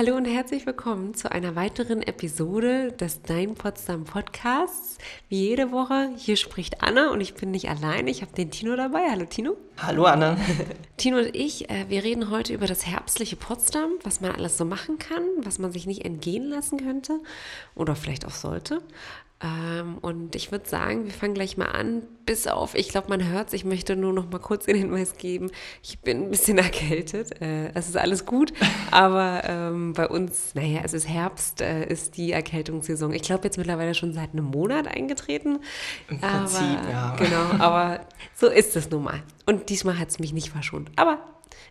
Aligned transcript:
Hallo 0.00 0.16
und 0.16 0.24
herzlich 0.24 0.64
willkommen 0.64 1.12
zu 1.12 1.30
einer 1.30 1.56
weiteren 1.56 2.00
Episode 2.00 2.90
des 2.90 3.20
Dein 3.20 3.54
Potsdam 3.54 4.04
Podcasts. 4.04 4.96
Wie 5.28 5.48
jede 5.48 5.72
Woche, 5.72 6.08
hier 6.16 6.38
spricht 6.38 6.82
Anna 6.82 7.10
und 7.10 7.20
ich 7.20 7.34
bin 7.34 7.50
nicht 7.50 7.68
allein. 7.68 8.06
Ich 8.08 8.22
habe 8.22 8.32
den 8.32 8.50
Tino 8.50 8.74
dabei. 8.76 9.10
Hallo 9.10 9.26
Tino. 9.26 9.58
Hallo 9.76 10.06
Anna. 10.06 10.38
Tino 10.96 11.18
und 11.18 11.36
ich, 11.36 11.68
äh, 11.68 11.84
wir 11.90 12.02
reden 12.02 12.30
heute 12.30 12.54
über 12.54 12.66
das 12.66 12.86
herbstliche 12.86 13.36
Potsdam, 13.36 13.90
was 14.02 14.22
man 14.22 14.30
alles 14.30 14.56
so 14.56 14.64
machen 14.64 14.98
kann, 14.98 15.22
was 15.42 15.58
man 15.58 15.70
sich 15.70 15.84
nicht 15.84 16.06
entgehen 16.06 16.48
lassen 16.48 16.78
könnte 16.78 17.20
oder 17.74 17.94
vielleicht 17.94 18.24
auch 18.24 18.30
sollte. 18.30 18.80
Ähm, 19.42 19.96
und 19.98 20.36
ich 20.36 20.52
würde 20.52 20.68
sagen, 20.68 21.06
wir 21.06 21.12
fangen 21.12 21.32
gleich 21.32 21.56
mal 21.56 21.70
an. 21.70 22.02
Bis 22.26 22.46
auf, 22.46 22.74
ich 22.74 22.90
glaube, 22.90 23.08
man 23.08 23.26
hört 23.26 23.48
es. 23.48 23.54
Ich 23.54 23.64
möchte 23.64 23.96
nur 23.96 24.12
noch 24.12 24.30
mal 24.30 24.38
kurz 24.38 24.66
den 24.66 24.76
Hinweis 24.76 25.16
geben. 25.16 25.50
Ich 25.82 26.00
bin 26.00 26.24
ein 26.24 26.30
bisschen 26.30 26.58
erkältet. 26.58 27.40
Äh, 27.40 27.72
es 27.72 27.88
ist 27.88 27.96
alles 27.96 28.26
gut. 28.26 28.52
Aber 28.90 29.42
ähm, 29.44 29.94
bei 29.94 30.06
uns, 30.08 30.54
naja, 30.54 30.80
es 30.84 30.92
ist 30.92 31.08
Herbst, 31.08 31.62
äh, 31.62 31.86
ist 31.86 32.18
die 32.18 32.32
Erkältungssaison. 32.32 33.14
Ich 33.14 33.22
glaube, 33.22 33.44
jetzt 33.44 33.56
mittlerweile 33.56 33.94
schon 33.94 34.12
seit 34.12 34.32
einem 34.32 34.44
Monat 34.44 34.86
eingetreten. 34.86 35.60
Im 36.08 36.20
Prinzip, 36.20 36.60
aber, 36.60 36.90
ja. 36.90 37.16
Genau, 37.16 37.50
aber 37.64 38.00
so 38.34 38.46
ist 38.46 38.76
es 38.76 38.90
nun 38.90 39.04
mal. 39.04 39.22
Und 39.46 39.70
diesmal 39.70 39.98
hat 39.98 40.10
es 40.10 40.18
mich 40.18 40.34
nicht 40.34 40.50
verschont. 40.50 40.90
Aber 40.96 41.18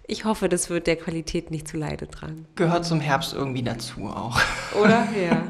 ich 0.07 0.25
hoffe, 0.25 0.49
das 0.49 0.71
wird 0.71 0.87
der 0.87 0.95
Qualität 0.95 1.51
nicht 1.51 1.67
zu 1.67 1.77
Leide 1.77 2.07
tragen. 2.07 2.47
Gehört 2.55 2.85
zum 2.85 2.99
Herbst 2.99 3.33
irgendwie 3.33 3.61
dazu 3.61 4.07
auch. 4.07 4.39
Oder? 4.81 5.07
Ja. 5.11 5.43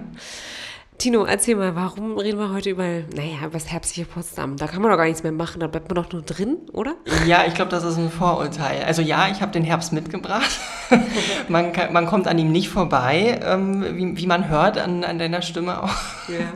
Tino, 1.00 1.24
erzähl 1.24 1.56
mal, 1.56 1.78
warum 1.78 2.18
reden 2.18 2.40
wir 2.40 2.52
heute 2.52 2.72
über, 2.72 2.84
naja, 2.84 3.38
über 3.44 3.52
das 3.52 3.72
herbstliche 3.72 4.06
Potsdam? 4.06 4.58
Da 4.58 4.68
kann 4.68 4.82
man 4.82 4.92
doch 4.92 4.98
gar 4.98 5.06
nichts 5.06 5.24
mehr 5.24 5.32
machen, 5.32 5.62
da 5.62 5.68
bleibt 5.68 5.88
man 5.88 5.96
doch 5.96 6.12
nur 6.12 6.24
drin, 6.24 6.58
oder? 6.74 6.96
Ja, 7.26 7.46
ich 7.48 7.54
glaube, 7.54 7.72
das 7.72 7.86
ist 7.86 7.98
ein 7.98 8.12
Vorurteil. 8.12 8.84
Also 8.84 9.02
ja, 9.02 9.30
ich 9.30 9.42
habe 9.42 9.54
den 9.54 9.64
Herbst 9.64 9.94
mitgebracht. 9.94 10.60
man, 11.48 11.72
kann, 11.72 11.94
man 11.94 12.06
kommt 12.06 12.28
an 12.28 12.38
ihm 12.38 12.52
nicht 12.52 12.68
vorbei, 12.68 13.40
ähm, 13.46 13.86
wie, 13.96 14.18
wie 14.18 14.28
man 14.28 14.50
hört 14.50 14.78
an, 14.78 15.06
an 15.06 15.18
deiner 15.18 15.42
Stimme 15.42 15.82
auch. 15.82 15.96
Ja. 16.28 16.52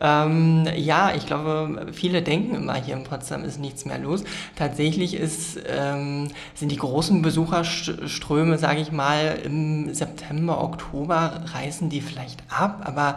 ähm, 0.24 0.68
ja, 0.76 1.12
ich 1.16 1.26
glaube, 1.26 1.88
viele 1.92 2.22
denken 2.22 2.54
immer, 2.54 2.76
hier 2.76 2.94
in 2.94 3.02
Potsdam 3.02 3.42
ist 3.42 3.58
nichts 3.58 3.84
mehr 3.84 3.98
los. 3.98 4.22
Tatsächlich 4.54 5.14
ist, 5.14 5.58
ähm, 5.66 6.28
sind 6.54 6.70
die 6.70 6.76
großen 6.76 7.22
Besucherströme, 7.22 8.56
sage 8.56 8.80
ich 8.80 8.92
mal, 8.92 9.40
im 9.44 9.92
September, 9.92 10.62
Oktober 10.62 11.42
reißen 11.52 11.88
die 11.88 12.00
vielleicht 12.00 12.40
ab, 12.48 12.82
aber 12.84 13.16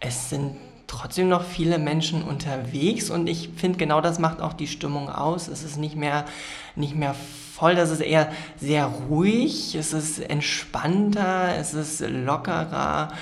es 0.00 0.30
sind 0.30 0.56
trotzdem 0.86 1.28
noch 1.28 1.44
viele 1.44 1.78
Menschen 1.78 2.22
unterwegs 2.22 3.10
und 3.10 3.28
ich 3.28 3.50
finde, 3.56 3.78
genau 3.78 4.00
das 4.00 4.18
macht 4.18 4.40
auch 4.40 4.54
die 4.54 4.66
Stimmung 4.66 5.08
aus. 5.08 5.46
Es 5.46 5.62
ist 5.62 5.76
nicht 5.76 5.94
mehr, 5.94 6.24
nicht 6.74 6.96
mehr 6.96 7.14
voll, 7.54 7.76
das 7.76 7.90
ist 7.90 8.00
eher 8.00 8.32
sehr 8.58 8.86
ruhig, 8.86 9.74
es 9.76 9.92
ist 9.92 10.18
entspannter, 10.18 11.54
es 11.56 11.74
ist 11.74 12.00
lockerer. 12.00 13.12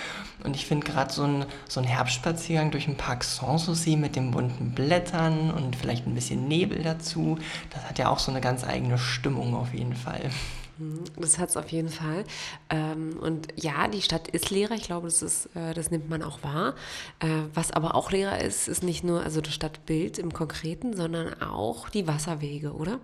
Und 0.44 0.54
ich 0.54 0.66
finde 0.66 0.86
gerade 0.86 1.12
so 1.12 1.24
ein, 1.24 1.44
so 1.68 1.80
ein 1.80 1.86
Herbstspaziergang 1.86 2.70
durch 2.70 2.84
den 2.84 2.96
Park 2.96 3.24
Sanssouci 3.24 3.96
mit 3.96 4.14
den 4.14 4.30
bunten 4.30 4.70
Blättern 4.70 5.50
und 5.50 5.74
vielleicht 5.74 6.06
ein 6.06 6.14
bisschen 6.14 6.46
Nebel 6.46 6.82
dazu, 6.82 7.38
das 7.70 7.84
hat 7.84 7.98
ja 7.98 8.08
auch 8.08 8.20
so 8.20 8.30
eine 8.30 8.40
ganz 8.40 8.64
eigene 8.64 8.98
Stimmung 8.98 9.54
auf 9.54 9.74
jeden 9.74 9.94
Fall. 9.94 10.30
Mhm, 10.78 11.04
das 11.16 11.38
hat 11.38 11.50
es 11.50 11.56
auf 11.56 11.68
jeden 11.70 11.88
Fall. 11.88 12.24
Ähm, 12.70 13.16
und 13.20 13.48
ja, 13.56 13.88
die 13.88 14.02
Stadt 14.02 14.28
ist 14.28 14.50
leerer. 14.50 14.74
Ich 14.74 14.84
glaube, 14.84 15.06
das, 15.06 15.22
ist, 15.22 15.46
äh, 15.56 15.74
das 15.74 15.90
nimmt 15.90 16.08
man 16.08 16.22
auch 16.22 16.42
wahr. 16.42 16.74
Äh, 17.20 17.26
was 17.54 17.72
aber 17.72 17.94
auch 17.94 18.10
leerer 18.10 18.40
ist, 18.40 18.68
ist 18.68 18.82
nicht 18.82 19.04
nur 19.04 19.22
also 19.22 19.40
das 19.40 19.54
Stadtbild 19.54 20.18
im 20.18 20.32
Konkreten, 20.32 20.94
sondern 20.94 21.42
auch 21.42 21.88
die 21.88 22.06
Wasserwege, 22.06 22.72
oder? 22.72 23.00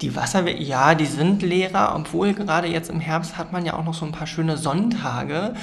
Die 0.00 0.14
Wasserwege, 0.14 0.62
ja, 0.62 0.94
die 0.94 1.06
sind 1.06 1.42
leerer, 1.42 1.94
obwohl 1.96 2.34
gerade 2.34 2.68
jetzt 2.68 2.90
im 2.90 3.00
Herbst 3.00 3.38
hat 3.38 3.52
man 3.52 3.64
ja 3.64 3.74
auch 3.74 3.84
noch 3.84 3.94
so 3.94 4.04
ein 4.04 4.12
paar 4.12 4.26
schöne 4.26 4.58
Sonntage. 4.58 5.54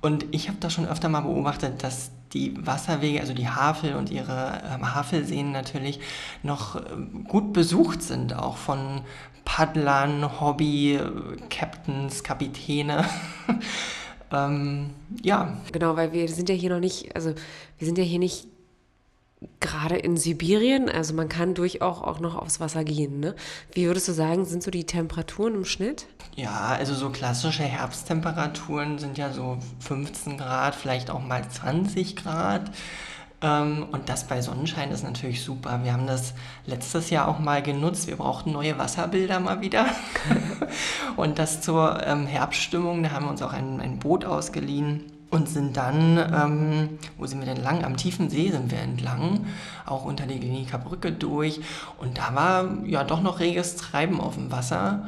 Und 0.00 0.26
ich 0.30 0.48
habe 0.48 0.58
das 0.60 0.72
schon 0.72 0.86
öfter 0.86 1.08
mal 1.08 1.20
beobachtet, 1.20 1.82
dass 1.82 2.10
die 2.32 2.54
Wasserwege, 2.66 3.20
also 3.20 3.34
die 3.34 3.48
Havel 3.48 3.94
und 3.94 4.10
ihre 4.10 4.62
ähm, 4.72 4.94
Havelseen 4.94 5.52
natürlich 5.52 6.00
noch 6.42 6.76
äh, 6.76 6.80
gut 7.28 7.52
besucht 7.52 8.02
sind, 8.02 8.34
auch 8.34 8.56
von 8.56 9.02
Paddlern, 9.44 10.40
Hobby-Captains, 10.40 12.22
Kapitäne. 12.22 13.04
ähm, 14.32 14.90
ja. 15.22 15.56
Genau, 15.72 15.96
weil 15.96 16.12
wir 16.12 16.28
sind 16.28 16.48
ja 16.48 16.54
hier 16.54 16.70
noch 16.70 16.80
nicht, 16.80 17.14
also 17.14 17.34
wir 17.78 17.86
sind 17.86 17.98
ja 17.98 18.04
hier 18.04 18.18
nicht 18.18 18.46
gerade 19.60 19.96
in 19.96 20.16
Sibirien, 20.16 20.88
also 20.88 21.14
man 21.14 21.28
kann 21.28 21.54
durchaus 21.54 22.02
auch 22.02 22.20
noch 22.20 22.36
aufs 22.36 22.60
Wasser 22.60 22.84
gehen. 22.84 23.20
Ne? 23.20 23.34
Wie 23.72 23.86
würdest 23.86 24.08
du 24.08 24.12
sagen, 24.12 24.44
sind 24.44 24.62
so 24.62 24.70
die 24.70 24.84
Temperaturen 24.84 25.54
im 25.54 25.64
Schnitt? 25.64 26.06
Ja, 26.36 26.68
also 26.68 26.94
so 26.94 27.10
klassische 27.10 27.64
Herbsttemperaturen 27.64 28.98
sind 28.98 29.18
ja 29.18 29.32
so 29.32 29.58
15 29.80 30.38
Grad, 30.38 30.74
vielleicht 30.74 31.10
auch 31.10 31.20
mal 31.20 31.48
20 31.48 32.16
Grad. 32.16 32.70
Ähm, 33.42 33.86
und 33.90 34.08
das 34.08 34.24
bei 34.24 34.40
Sonnenschein 34.40 34.90
ist 34.90 35.02
natürlich 35.02 35.42
super. 35.42 35.80
Wir 35.82 35.92
haben 35.92 36.06
das 36.06 36.34
letztes 36.66 37.10
Jahr 37.10 37.28
auch 37.28 37.38
mal 37.38 37.62
genutzt. 37.62 38.06
Wir 38.06 38.16
brauchten 38.16 38.52
neue 38.52 38.78
Wasserbilder 38.78 39.40
mal 39.40 39.60
wieder. 39.60 39.86
und 41.16 41.38
das 41.38 41.60
zur 41.60 42.06
ähm, 42.06 42.26
Herbststimmung, 42.26 43.02
da 43.02 43.10
haben 43.10 43.26
wir 43.26 43.30
uns 43.30 43.42
auch 43.42 43.52
ein, 43.52 43.80
ein 43.80 43.98
Boot 43.98 44.24
ausgeliehen 44.24 45.04
und 45.32 45.48
sind 45.48 45.78
dann, 45.78 46.18
ähm, 46.18 46.98
wo 47.16 47.26
sind 47.26 47.40
wir 47.40 47.46
denn 47.46 47.62
lang? 47.62 47.84
Am 47.84 47.96
tiefen 47.96 48.28
See 48.28 48.50
sind 48.50 48.70
wir 48.70 48.80
entlang, 48.80 49.46
auch 49.86 50.04
unter 50.04 50.26
die 50.26 50.38
Kliniker 50.38 50.78
Brücke 50.78 51.10
durch. 51.10 51.60
Und 51.98 52.18
da 52.18 52.34
war 52.34 52.68
ja 52.84 53.02
doch 53.02 53.22
noch 53.22 53.40
reges 53.40 53.76
Treiben 53.76 54.20
auf 54.20 54.34
dem 54.34 54.52
Wasser. 54.52 55.06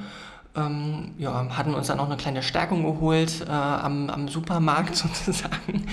Ähm, 0.57 1.11
ja, 1.19 1.47
hatten 1.51 1.75
uns 1.75 1.89
dann 1.89 2.01
auch 2.01 2.07
eine 2.07 2.17
kleine 2.17 2.43
Stärkung 2.43 2.85
geholt 2.85 3.45
äh, 3.47 3.51
am, 3.51 4.09
am 4.09 4.29
Supermarkt 4.29 4.97
sozusagen. 4.97 5.87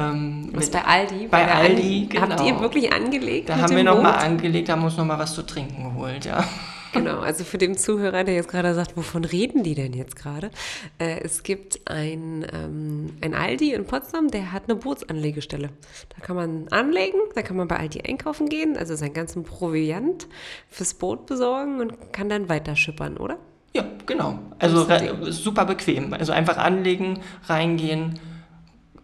Ähm, 0.00 0.48
Was 0.52 0.70
bei 0.70 0.84
Aldi? 0.84 1.28
Bei, 1.28 1.44
bei 1.44 1.52
Aldi, 1.52 1.74
Aldi, 1.74 2.06
genau. 2.06 2.28
Habt 2.28 2.46
ihr 2.46 2.60
wirklich 2.60 2.92
angelegt? 2.92 3.48
Da 3.48 3.58
haben 3.58 3.76
wir 3.76 3.84
nochmal 3.84 4.14
angelegt, 4.14 4.68
haben 4.68 4.84
uns 4.84 4.96
nochmal 4.96 5.18
was 5.18 5.34
zu 5.34 5.42
trinken 5.42 5.84
geholt, 5.84 6.24
ja. 6.24 6.44
Genau, 6.92 7.20
also 7.20 7.44
für 7.44 7.58
den 7.58 7.76
Zuhörer, 7.76 8.24
der 8.24 8.34
jetzt 8.34 8.48
gerade 8.48 8.74
sagt, 8.74 8.96
wovon 8.96 9.24
reden 9.24 9.62
die 9.62 9.74
denn 9.74 9.92
jetzt 9.92 10.16
gerade? 10.16 10.50
Äh, 10.98 11.20
es 11.22 11.42
gibt 11.42 11.88
ein, 11.88 12.44
ähm, 12.52 13.12
ein 13.20 13.34
Aldi 13.34 13.72
in 13.72 13.84
Potsdam, 13.84 14.28
der 14.28 14.52
hat 14.52 14.64
eine 14.66 14.74
Bootsanlegestelle. 14.74 15.70
Da 16.08 16.24
kann 16.24 16.36
man 16.36 16.66
anlegen, 16.70 17.18
da 17.34 17.42
kann 17.42 17.56
man 17.56 17.68
bei 17.68 17.76
Aldi 17.76 18.00
einkaufen 18.00 18.48
gehen, 18.48 18.76
also 18.76 18.96
seinen 18.96 19.14
ganzen 19.14 19.44
Proviant 19.44 20.26
fürs 20.68 20.94
Boot 20.94 21.26
besorgen 21.26 21.80
und 21.80 22.12
kann 22.12 22.28
dann 22.28 22.48
weiter 22.48 22.74
schippern, 22.74 23.16
oder? 23.16 23.38
Ja, 23.72 23.84
genau. 24.06 24.40
Also 24.58 24.84
super 25.30 25.64
bequem. 25.64 26.12
Also 26.12 26.32
einfach 26.32 26.56
anlegen, 26.56 27.20
reingehen, 27.46 28.18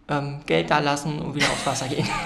ähm, 0.09 0.41
Geld 0.45 0.69
da 0.69 0.79
lassen 0.79 1.19
und 1.19 1.35
wieder 1.35 1.47
aufs 1.47 1.65
Wasser 1.65 1.87
gehen. 1.87 2.07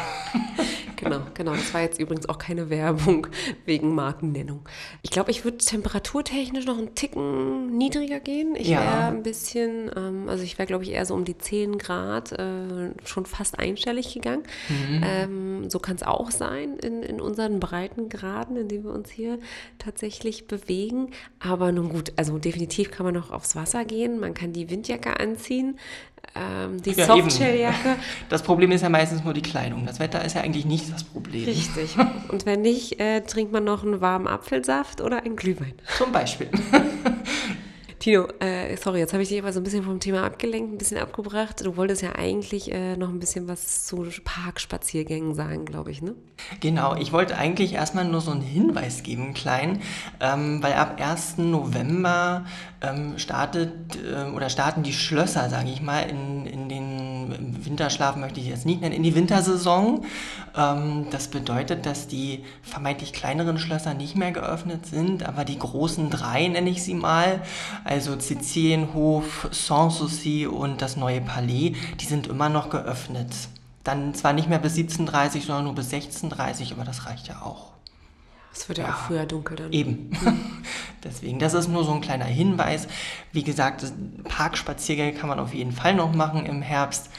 Genau, 1.02 1.22
genau. 1.34 1.52
Das 1.53 1.74
war 1.74 1.81
jetzt 1.81 2.00
übrigens 2.00 2.30
auch 2.30 2.38
keine 2.38 2.69
Werbung 2.69 3.28
wegen 3.66 3.96
Markennennung. 3.96 4.62
Ich 5.02 5.09
glaube, 5.09 5.31
ich 5.31 5.44
würde 5.44 5.58
temperaturtechnisch 5.58 6.66
noch 6.66 6.78
einen 6.78 6.94
Ticken 6.96 7.75
niedriger 7.78 8.20
gehen. 8.20 8.56
Ich 8.56 8.68
ja. 8.68 8.80
wäre 8.80 9.06
ein 9.08 9.24
bisschen, 9.24 9.90
ähm, 9.96 10.30
also 10.30 10.44
ich 10.44 10.58
wäre, 10.59 10.68
glaube 10.68 10.84
ich, 10.84 10.91
eher 10.91 11.06
so 11.06 11.16
um 11.16 11.25
die 11.25 11.38
10 11.38 11.80
Grad 11.80 12.31
äh, 12.34 12.91
schon 13.03 13.25
fast 13.25 13.58
einstellig 13.58 14.14
gegangen. 14.14 14.44
Mhm. 14.70 15.03
Ähm, 15.03 15.70
so 15.70 15.80
kann 15.80 15.96
es 15.96 16.03
auch 16.03 16.30
sein 16.30 16.78
in, 16.78 17.02
in 17.02 17.20
unseren 17.20 17.59
Breitengraden, 17.59 18.56
in 18.56 18.68
denen 18.68 18.84
wir 18.84 18.94
uns 18.94 19.09
hier 19.09 19.40
tatsächlich 19.80 20.47
bewegen. 20.47 21.09
Aber 21.40 21.72
nun 21.72 21.90
gut, 21.90 22.14
also 22.18 22.38
definitiv 22.38 22.91
kann 22.91 23.06
man 23.06 23.16
noch 23.16 23.31
aufs 23.31 23.56
Wasser 23.56 23.86
gehen. 23.86 24.20
Man 24.20 24.36
kann 24.36 24.53
die 24.53 24.70
Windjacke 24.70 25.20
anziehen 25.20 25.80
ähm, 26.36 26.82
die 26.82 26.92
ja, 26.92 27.06
Softshelljacke. 27.06 27.98
Das 28.30 28.42
Problem 28.42 28.72
ist 28.72 28.82
ja 28.82 28.90
meistens 28.90 29.23
nur 29.23 29.34
die 29.34 29.41
Kleidung. 29.41 29.85
Das 29.85 30.00
Wetter 30.00 30.23
ist 30.23 30.35
ja 30.35 30.41
eigentlich 30.41 30.66
nicht 30.66 30.91
das 30.94 31.03
Problem. 31.03 31.46
Richtig. 31.46 31.96
Und 32.29 32.46
wenn 32.46 32.62
nicht, 32.62 33.00
äh, 33.00 33.22
trinkt 33.22 33.52
man 33.52 33.64
noch 33.64 33.84
einen 33.84 34.00
warmen 34.02 34.28
Apfelsaft 34.28 35.02
oder 35.02 35.23
einen 35.23 35.35
Glühwein. 35.35 35.73
Zum 35.97 36.12
Beispiel. 36.12 36.50
Tino, 38.02 38.28
äh, 38.40 38.76
sorry, 38.78 38.98
jetzt 38.98 39.14
habe 39.14 39.22
ich 39.22 39.30
dich 39.30 39.38
aber 39.38 39.53
so 39.53 39.59
ein 39.59 39.64
bisschen 39.64 39.84
vom 39.84 40.00
Thema 40.00 40.24
abgelenkt, 40.24 40.74
ein 40.74 40.80
bisschen 40.80 40.98
abgebracht. 40.98 41.64
Du 41.64 41.78
wolltest 41.78 42.02
ja 42.02 42.14
eigentlich 42.16 42.72
äh, 42.72 42.98
noch 42.98 43.09
ein 43.09 43.20
bisschen 43.20 43.48
was 43.48 43.86
zu 43.86 44.08
Parkspaziergängen 44.24 45.36
sagen, 45.36 45.66
glaube 45.66 45.92
ich, 45.92 46.02
ne? 46.02 46.16
Genau, 46.62 46.96
ich 46.96 47.14
wollte 47.14 47.38
eigentlich 47.38 47.74
erstmal 47.74 48.06
nur 48.06 48.22
so 48.22 48.32
einen 48.32 48.42
Hinweis 48.42 49.03
geben, 49.03 49.36
kleinen, 49.36 49.84
ähm, 50.20 50.64
weil 50.64 50.74
ab 50.74 51.00
1. 51.00 51.38
November 51.38 52.46
ähm, 52.82 53.20
startet 53.20 53.72
äh, 53.98 54.32
oder 54.32 54.50
starten 54.50 54.82
die 54.82 54.94
Schlösser, 54.94 55.47
sage 55.52 55.70
ich 55.70 55.84
mal, 55.84 56.02
in, 56.02 56.47
in 56.47 56.70
den 56.70 57.64
Winterschlaf 57.64 58.16
möchte 58.16 58.40
ich 58.40 58.47
jetzt 58.47 58.66
nicht 58.66 58.82
nennen, 58.82 58.96
in 58.96 59.04
die 59.04 59.14
Wintersaison. 59.14 60.06
Ähm, 60.56 61.08
das 61.12 61.28
bedeutet, 61.28 61.86
dass 61.86 62.08
die 62.08 62.44
vermeintlich 62.64 63.14
kleineren 63.14 63.58
Schlösser 63.58 63.94
nicht 63.94 64.16
mehr 64.16 64.32
geöffnet 64.32 64.86
sind, 64.86 65.24
aber 65.24 65.46
die 65.46 65.59
großen 65.59 66.09
drei 66.09 66.48
nenne 66.48 66.70
ich 66.70 66.84
sie 66.84 66.94
mal, 66.94 67.42
also 67.84 68.20
Sizilienhof, 68.20 69.50
Sanssouci 69.52 70.48
und 70.48 70.82
das 70.82 70.98
neue 70.98 71.22
Palais, 71.22 71.76
die 72.00 72.06
sind 72.06 72.28
immer 72.28 72.50
noch 72.50 72.70
geöffnet. 72.70 73.34
Dann 73.84 74.14
zwar 74.14 74.34
nicht 74.34 74.50
mehr 74.50 74.59
bis 74.59 74.76
17.30 74.76 75.46
sondern 75.46 75.66
nur 75.66 75.76
bis 75.76 75.92
16.30 75.92 76.74
aber 76.74 76.84
das 76.84 77.06
reicht 77.08 77.28
ja 77.28 77.42
auch. 77.42 77.72
Es 78.54 78.68
wird 78.68 78.80
ja, 78.80 78.86
ja, 78.86 78.92
auch 78.92 78.97
früher 78.97 79.26
dunkel 79.26 79.56
dann. 79.56 79.72
Eben. 79.72 80.12
Deswegen, 81.04 81.40
das 81.40 81.54
ist 81.54 81.68
nur 81.68 81.86
so 81.86 81.94
ein 81.94 82.02
kleiner 82.02 82.26
Hinweis. 82.26 82.88
Wie 83.32 83.44
gesagt, 83.44 83.86
Parkspaziergänge 84.26 85.14
kann 85.14 85.30
man 85.30 85.40
auf 85.40 85.54
jeden 85.54 85.72
Fall 85.72 85.96
noch 85.96 86.14
machen 86.14 86.46
im 86.46 86.62
Herbst. 86.62 87.09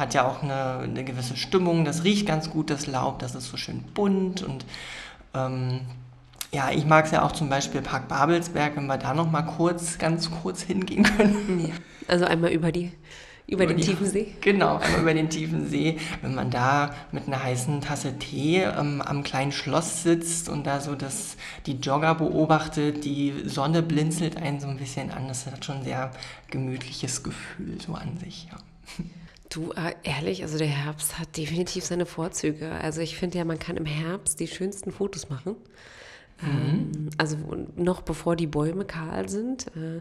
Hat 0.00 0.14
ja 0.14 0.26
auch 0.26 0.42
eine, 0.42 0.78
eine 0.78 1.04
gewisse 1.04 1.36
Stimmung. 1.36 1.84
Das 1.84 2.04
riecht 2.04 2.26
ganz 2.26 2.48
gut, 2.48 2.70
das 2.70 2.86
Laub. 2.86 3.18
Das 3.18 3.34
ist 3.34 3.50
so 3.50 3.58
schön 3.58 3.82
bunt 3.94 4.42
und 4.42 4.64
ähm, 5.34 5.82
ja, 6.52 6.70
ich 6.70 6.86
mag 6.86 7.04
es 7.04 7.10
ja 7.10 7.22
auch 7.22 7.32
zum 7.32 7.50
Beispiel 7.50 7.82
Park 7.82 8.08
Babelsberg, 8.08 8.76
wenn 8.76 8.86
wir 8.86 8.96
da 8.96 9.12
noch 9.12 9.30
mal 9.30 9.42
kurz, 9.42 9.98
ganz 9.98 10.30
kurz 10.30 10.62
hingehen 10.62 11.04
können. 11.04 11.66
Ja, 11.68 11.74
also 12.08 12.24
einmal 12.24 12.50
über 12.50 12.72
die 12.72 12.92
über, 13.46 13.66
den 13.66 13.76
die, 13.76 13.82
tiefen 13.82 14.06
See? 14.06 14.32
Genau, 14.40 14.76
einmal 14.78 15.00
über 15.00 15.14
den 15.14 15.28
tiefen 15.28 15.68
See. 15.68 15.98
Wenn 16.22 16.34
man 16.34 16.50
da 16.50 16.94
mit 17.10 17.26
einer 17.26 17.42
heißen 17.42 17.80
Tasse 17.80 18.16
Tee 18.18 18.62
ähm, 18.62 19.02
am 19.02 19.22
kleinen 19.24 19.52
Schloss 19.52 20.02
sitzt 20.02 20.48
und 20.48 20.66
da 20.66 20.80
so 20.80 20.94
das, 20.94 21.36
die 21.66 21.74
Jogger 21.74 22.14
beobachtet, 22.14 23.04
die 23.04 23.34
Sonne 23.44 23.82
blinzelt 23.82 24.36
einen 24.36 24.60
so 24.60 24.68
ein 24.68 24.76
bisschen 24.76 25.10
an, 25.10 25.26
das 25.28 25.46
hat 25.46 25.64
schon 25.64 25.78
ein 25.78 25.84
sehr 25.84 26.12
gemütliches 26.48 27.22
Gefühl 27.22 27.80
so 27.84 27.94
an 27.94 28.16
sich. 28.18 28.48
Ja. 28.50 29.04
Du, 29.50 29.72
äh, 29.72 29.94
ehrlich, 30.04 30.42
also 30.42 30.58
der 30.58 30.68
Herbst 30.68 31.18
hat 31.18 31.36
definitiv 31.36 31.84
seine 31.84 32.06
Vorzüge. 32.06 32.70
Also 32.70 33.00
ich 33.00 33.16
finde 33.16 33.38
ja, 33.38 33.44
man 33.44 33.58
kann 33.58 33.76
im 33.76 33.84
Herbst 33.84 34.38
die 34.38 34.46
schönsten 34.46 34.92
Fotos 34.92 35.28
machen. 35.28 35.56
Mhm. 36.40 36.48
Ähm, 36.48 37.10
also 37.18 37.36
noch 37.76 38.02
bevor 38.02 38.36
die 38.36 38.46
Bäume 38.46 38.84
kahl 38.84 39.28
sind, 39.28 39.66
äh, 39.76 40.00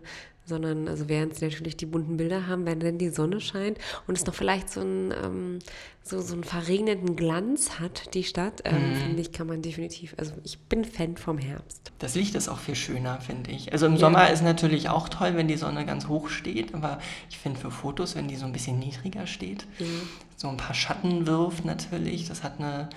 sondern 0.50 0.88
also 0.90 1.08
während 1.08 1.36
sie 1.36 1.46
natürlich 1.46 1.78
die 1.78 1.86
bunten 1.86 2.18
Bilder 2.18 2.48
haben, 2.48 2.66
wenn 2.66 2.80
dann 2.80 2.98
die 2.98 3.10
Sonne 3.10 3.40
scheint 3.40 3.78
und 4.08 4.18
es 4.18 4.26
noch 4.26 4.34
vielleicht 4.34 4.70
so 4.70 4.82
einen, 4.82 5.12
ähm, 5.12 5.60
so, 6.04 6.20
so 6.20 6.34
einen 6.34 6.44
verregneten 6.44 7.16
Glanz 7.16 7.80
hat, 7.80 8.14
die 8.14 8.24
Stadt, 8.24 8.64
ähm, 8.66 8.90
mhm. 8.90 8.96
finde 8.96 9.22
ich, 9.22 9.32
kann 9.32 9.48
man 9.48 9.62
definitiv, 9.62 10.16
also 10.18 10.34
ich 10.44 10.60
bin 10.60 10.84
Fan 10.84 11.16
vom 11.16 11.38
Herbst. 11.38 11.94
Das 12.00 12.16
Licht 12.16 12.36
ist 12.36 12.50
auch 12.50 12.60
viel 12.60 12.76
schöner, 12.76 13.22
finde 13.22 13.52
ich. 13.52 13.72
Also 13.72 13.86
im 13.86 13.94
ja. 13.94 14.00
Sommer 14.00 14.30
ist 14.30 14.44
natürlich 14.44 14.90
auch 14.90 15.08
toll, 15.08 15.36
wenn 15.36 15.48
die 15.48 15.58
Sonne 15.58 15.86
ganz 15.86 16.08
hoch 16.08 16.28
steht, 16.30 16.74
aber 16.74 17.00
ich 17.30 17.38
finde 17.38 17.60
für 17.60 17.72
Fotos, 17.72 18.16
wenn 18.16 18.28
die 18.28 18.36
so 18.36 18.46
ein 18.46 18.52
bisschen 18.52 18.80
niedriger 18.80 19.28
steht, 19.28 19.66
mhm. 19.80 20.02
so 20.36 20.50
ein 20.50 20.58
paar 20.58 20.74
Schatten 20.74 21.28
wirft 21.28 21.64
natürlich, 21.64 22.28
das 22.28 22.44
hat 22.44 22.60
eine 22.60 22.90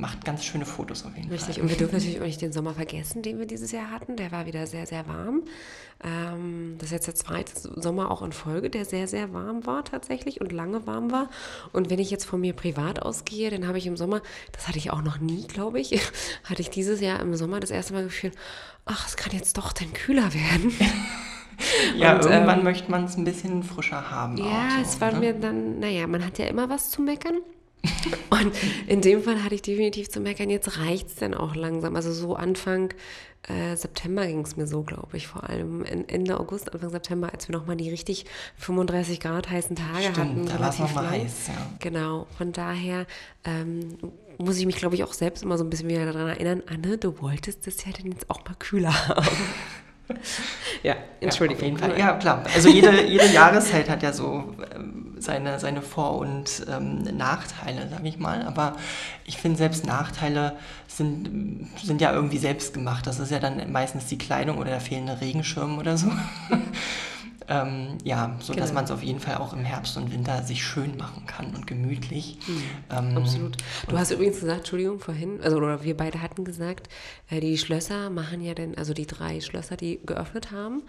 macht 0.00 0.24
ganz 0.24 0.44
schöne 0.44 0.64
Fotos 0.64 1.04
auf 1.04 1.16
jeden 1.16 1.30
Richtig. 1.30 1.40
Fall. 1.40 1.46
Richtig, 1.48 1.62
und 1.62 1.68
wir 1.68 1.76
dürfen 1.76 1.94
natürlich 1.94 2.20
auch 2.20 2.24
nicht 2.24 2.40
den 2.40 2.52
Sommer 2.52 2.74
vergessen, 2.74 3.22
den 3.22 3.38
wir 3.38 3.46
dieses 3.46 3.72
Jahr 3.72 3.90
hatten. 3.90 4.16
Der 4.16 4.32
war 4.32 4.46
wieder 4.46 4.66
sehr, 4.66 4.86
sehr 4.86 5.06
warm. 5.06 5.42
Ähm, 6.02 6.76
das 6.78 6.89
ist 6.90 7.06
jetzt 7.06 7.06
der 7.06 7.14
zweite 7.14 7.80
Sommer 7.80 8.10
auch 8.10 8.22
in 8.22 8.32
Folge, 8.32 8.70
der 8.70 8.84
sehr, 8.84 9.06
sehr 9.06 9.32
warm 9.32 9.66
war 9.66 9.84
tatsächlich 9.84 10.40
und 10.40 10.52
lange 10.52 10.86
warm 10.86 11.10
war. 11.10 11.28
Und 11.72 11.90
wenn 11.90 11.98
ich 11.98 12.10
jetzt 12.10 12.24
von 12.24 12.40
mir 12.40 12.52
privat 12.52 13.02
ausgehe, 13.02 13.50
dann 13.50 13.66
habe 13.66 13.78
ich 13.78 13.86
im 13.86 13.96
Sommer, 13.96 14.22
das 14.52 14.68
hatte 14.68 14.78
ich 14.78 14.90
auch 14.90 15.02
noch 15.02 15.18
nie, 15.18 15.46
glaube 15.46 15.80
ich, 15.80 15.92
hatte 16.44 16.62
ich 16.62 16.70
dieses 16.70 17.00
Jahr 17.00 17.20
im 17.20 17.34
Sommer 17.36 17.60
das 17.60 17.70
erste 17.70 17.92
Mal 17.94 18.04
gefühlt, 18.04 18.34
ach, 18.86 19.06
es 19.06 19.16
kann 19.16 19.32
jetzt 19.32 19.56
doch 19.56 19.72
denn 19.72 19.92
kühler 19.92 20.34
werden. 20.34 20.72
ja, 21.96 22.16
und, 22.16 22.24
irgendwann 22.24 22.58
ähm, 22.58 22.64
möchte 22.64 22.90
man 22.90 23.04
es 23.04 23.16
ein 23.16 23.24
bisschen 23.24 23.62
frischer 23.62 24.10
haben. 24.10 24.36
Ja, 24.36 24.70
so, 24.76 24.82
es 24.82 25.00
war 25.00 25.12
ne? 25.12 25.20
mir 25.20 25.34
dann, 25.34 25.78
naja, 25.78 26.06
man 26.06 26.24
hat 26.24 26.38
ja 26.38 26.46
immer 26.46 26.68
was 26.68 26.90
zu 26.90 27.02
meckern. 27.02 27.38
Und 28.30 28.52
in 28.86 29.00
dem 29.00 29.22
Fall 29.22 29.42
hatte 29.42 29.54
ich 29.54 29.62
definitiv 29.62 30.10
zu 30.10 30.20
meckern, 30.20 30.50
jetzt 30.50 30.78
reicht 30.78 31.08
es 31.08 31.14
dann 31.14 31.34
auch 31.34 31.54
langsam. 31.54 31.96
Also 31.96 32.12
so 32.12 32.34
Anfang 32.34 32.92
äh, 33.48 33.74
September 33.76 34.26
ging 34.26 34.40
es 34.40 34.56
mir 34.56 34.66
so, 34.66 34.82
glaube 34.82 35.16
ich, 35.16 35.26
vor 35.26 35.48
allem 35.48 35.84
Ende 35.84 36.38
August, 36.38 36.72
Anfang 36.72 36.90
September, 36.90 37.32
als 37.32 37.48
wir 37.48 37.56
nochmal 37.56 37.76
die 37.76 37.90
richtig 37.90 38.26
35 38.56 39.20
Grad 39.20 39.48
heißen 39.48 39.76
Tage 39.76 40.02
Stimmt, 40.02 40.18
hatten. 40.18 40.46
da 40.46 40.60
war 40.60 40.68
es 40.70 40.78
nochmal 40.78 41.10
heiß, 41.10 41.48
ja. 41.48 41.54
Genau, 41.78 42.26
von 42.36 42.52
daher 42.52 43.06
ähm, 43.44 43.96
muss 44.38 44.58
ich 44.58 44.66
mich, 44.66 44.76
glaube 44.76 44.94
ich, 44.94 45.04
auch 45.04 45.12
selbst 45.12 45.42
immer 45.42 45.56
so 45.58 45.64
ein 45.64 45.70
bisschen 45.70 45.88
wieder 45.88 46.04
daran 46.04 46.28
erinnern, 46.28 46.62
Anne, 46.66 46.98
du 46.98 47.20
wolltest 47.20 47.66
das 47.66 47.84
ja 47.84 47.92
dann 47.92 48.12
jetzt 48.12 48.28
auch 48.28 48.44
mal 48.44 48.54
kühler 48.58 49.08
haben. 49.08 49.26
ja, 50.82 50.96
Entschuldigung. 51.20 51.78
Ja, 51.78 51.96
ja, 51.96 52.12
klar. 52.14 52.44
Also 52.54 52.68
jede, 52.68 53.04
jede 53.06 53.26
Jahreszeit 53.26 53.88
hat 53.88 54.02
ja 54.02 54.12
so 54.12 54.54
ähm, 54.74 55.16
seine, 55.18 55.58
seine 55.58 55.82
Vor- 55.82 56.18
und 56.18 56.66
ähm, 56.70 57.02
Nachteile, 57.16 57.88
sage 57.88 58.08
ich 58.08 58.18
mal. 58.18 58.42
Aber 58.42 58.76
ich 59.24 59.38
finde, 59.38 59.58
selbst 59.58 59.86
Nachteile 59.86 60.56
sind, 60.86 61.68
sind 61.82 62.00
ja 62.00 62.12
irgendwie 62.12 62.38
selbst 62.38 62.74
gemacht. 62.74 63.06
Das 63.06 63.18
ist 63.18 63.30
ja 63.30 63.38
dann 63.38 63.70
meistens 63.70 64.06
die 64.06 64.18
Kleidung 64.18 64.58
oder 64.58 64.70
der 64.70 64.80
fehlende 64.80 65.20
Regenschirm 65.20 65.78
oder 65.78 65.96
so. 65.96 66.10
Ähm, 67.50 67.98
ja, 68.04 68.36
so 68.38 68.52
genau. 68.52 68.64
dass 68.64 68.72
man 68.72 68.84
es 68.84 68.92
auf 68.92 69.02
jeden 69.02 69.18
Fall 69.18 69.38
auch 69.38 69.52
im 69.52 69.64
Herbst 69.64 69.96
und 69.96 70.12
Winter 70.12 70.44
sich 70.44 70.64
schön 70.64 70.96
machen 70.96 71.26
kann 71.26 71.52
und 71.52 71.66
gemütlich. 71.66 72.38
Mhm. 72.46 72.62
Ähm, 72.96 73.16
Absolut. 73.16 73.56
Du 73.88 73.98
hast 73.98 74.12
übrigens 74.12 74.38
gesagt, 74.38 74.58
Entschuldigung, 74.58 75.00
vorhin, 75.00 75.40
also 75.42 75.56
oder 75.56 75.82
wir 75.82 75.96
beide 75.96 76.22
hatten 76.22 76.44
gesagt, 76.44 76.88
äh, 77.28 77.40
die 77.40 77.58
Schlösser 77.58 78.08
machen 78.08 78.40
ja 78.40 78.54
dann, 78.54 78.76
also 78.76 78.94
die 78.94 79.06
drei 79.06 79.40
Schlösser, 79.40 79.76
die 79.76 79.98
geöffnet 80.06 80.52
haben, 80.52 80.82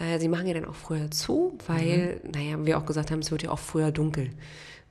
äh, 0.00 0.18
sie 0.18 0.26
machen 0.26 0.48
ja 0.48 0.54
dann 0.54 0.64
auch 0.64 0.74
früher 0.74 1.08
zu, 1.12 1.56
weil, 1.68 2.20
mhm. 2.24 2.30
naja, 2.32 2.66
wir 2.66 2.78
auch 2.78 2.86
gesagt 2.86 3.12
haben, 3.12 3.20
es 3.20 3.30
wird 3.30 3.44
ja 3.44 3.50
auch 3.50 3.60
früher 3.60 3.92
dunkel. 3.92 4.30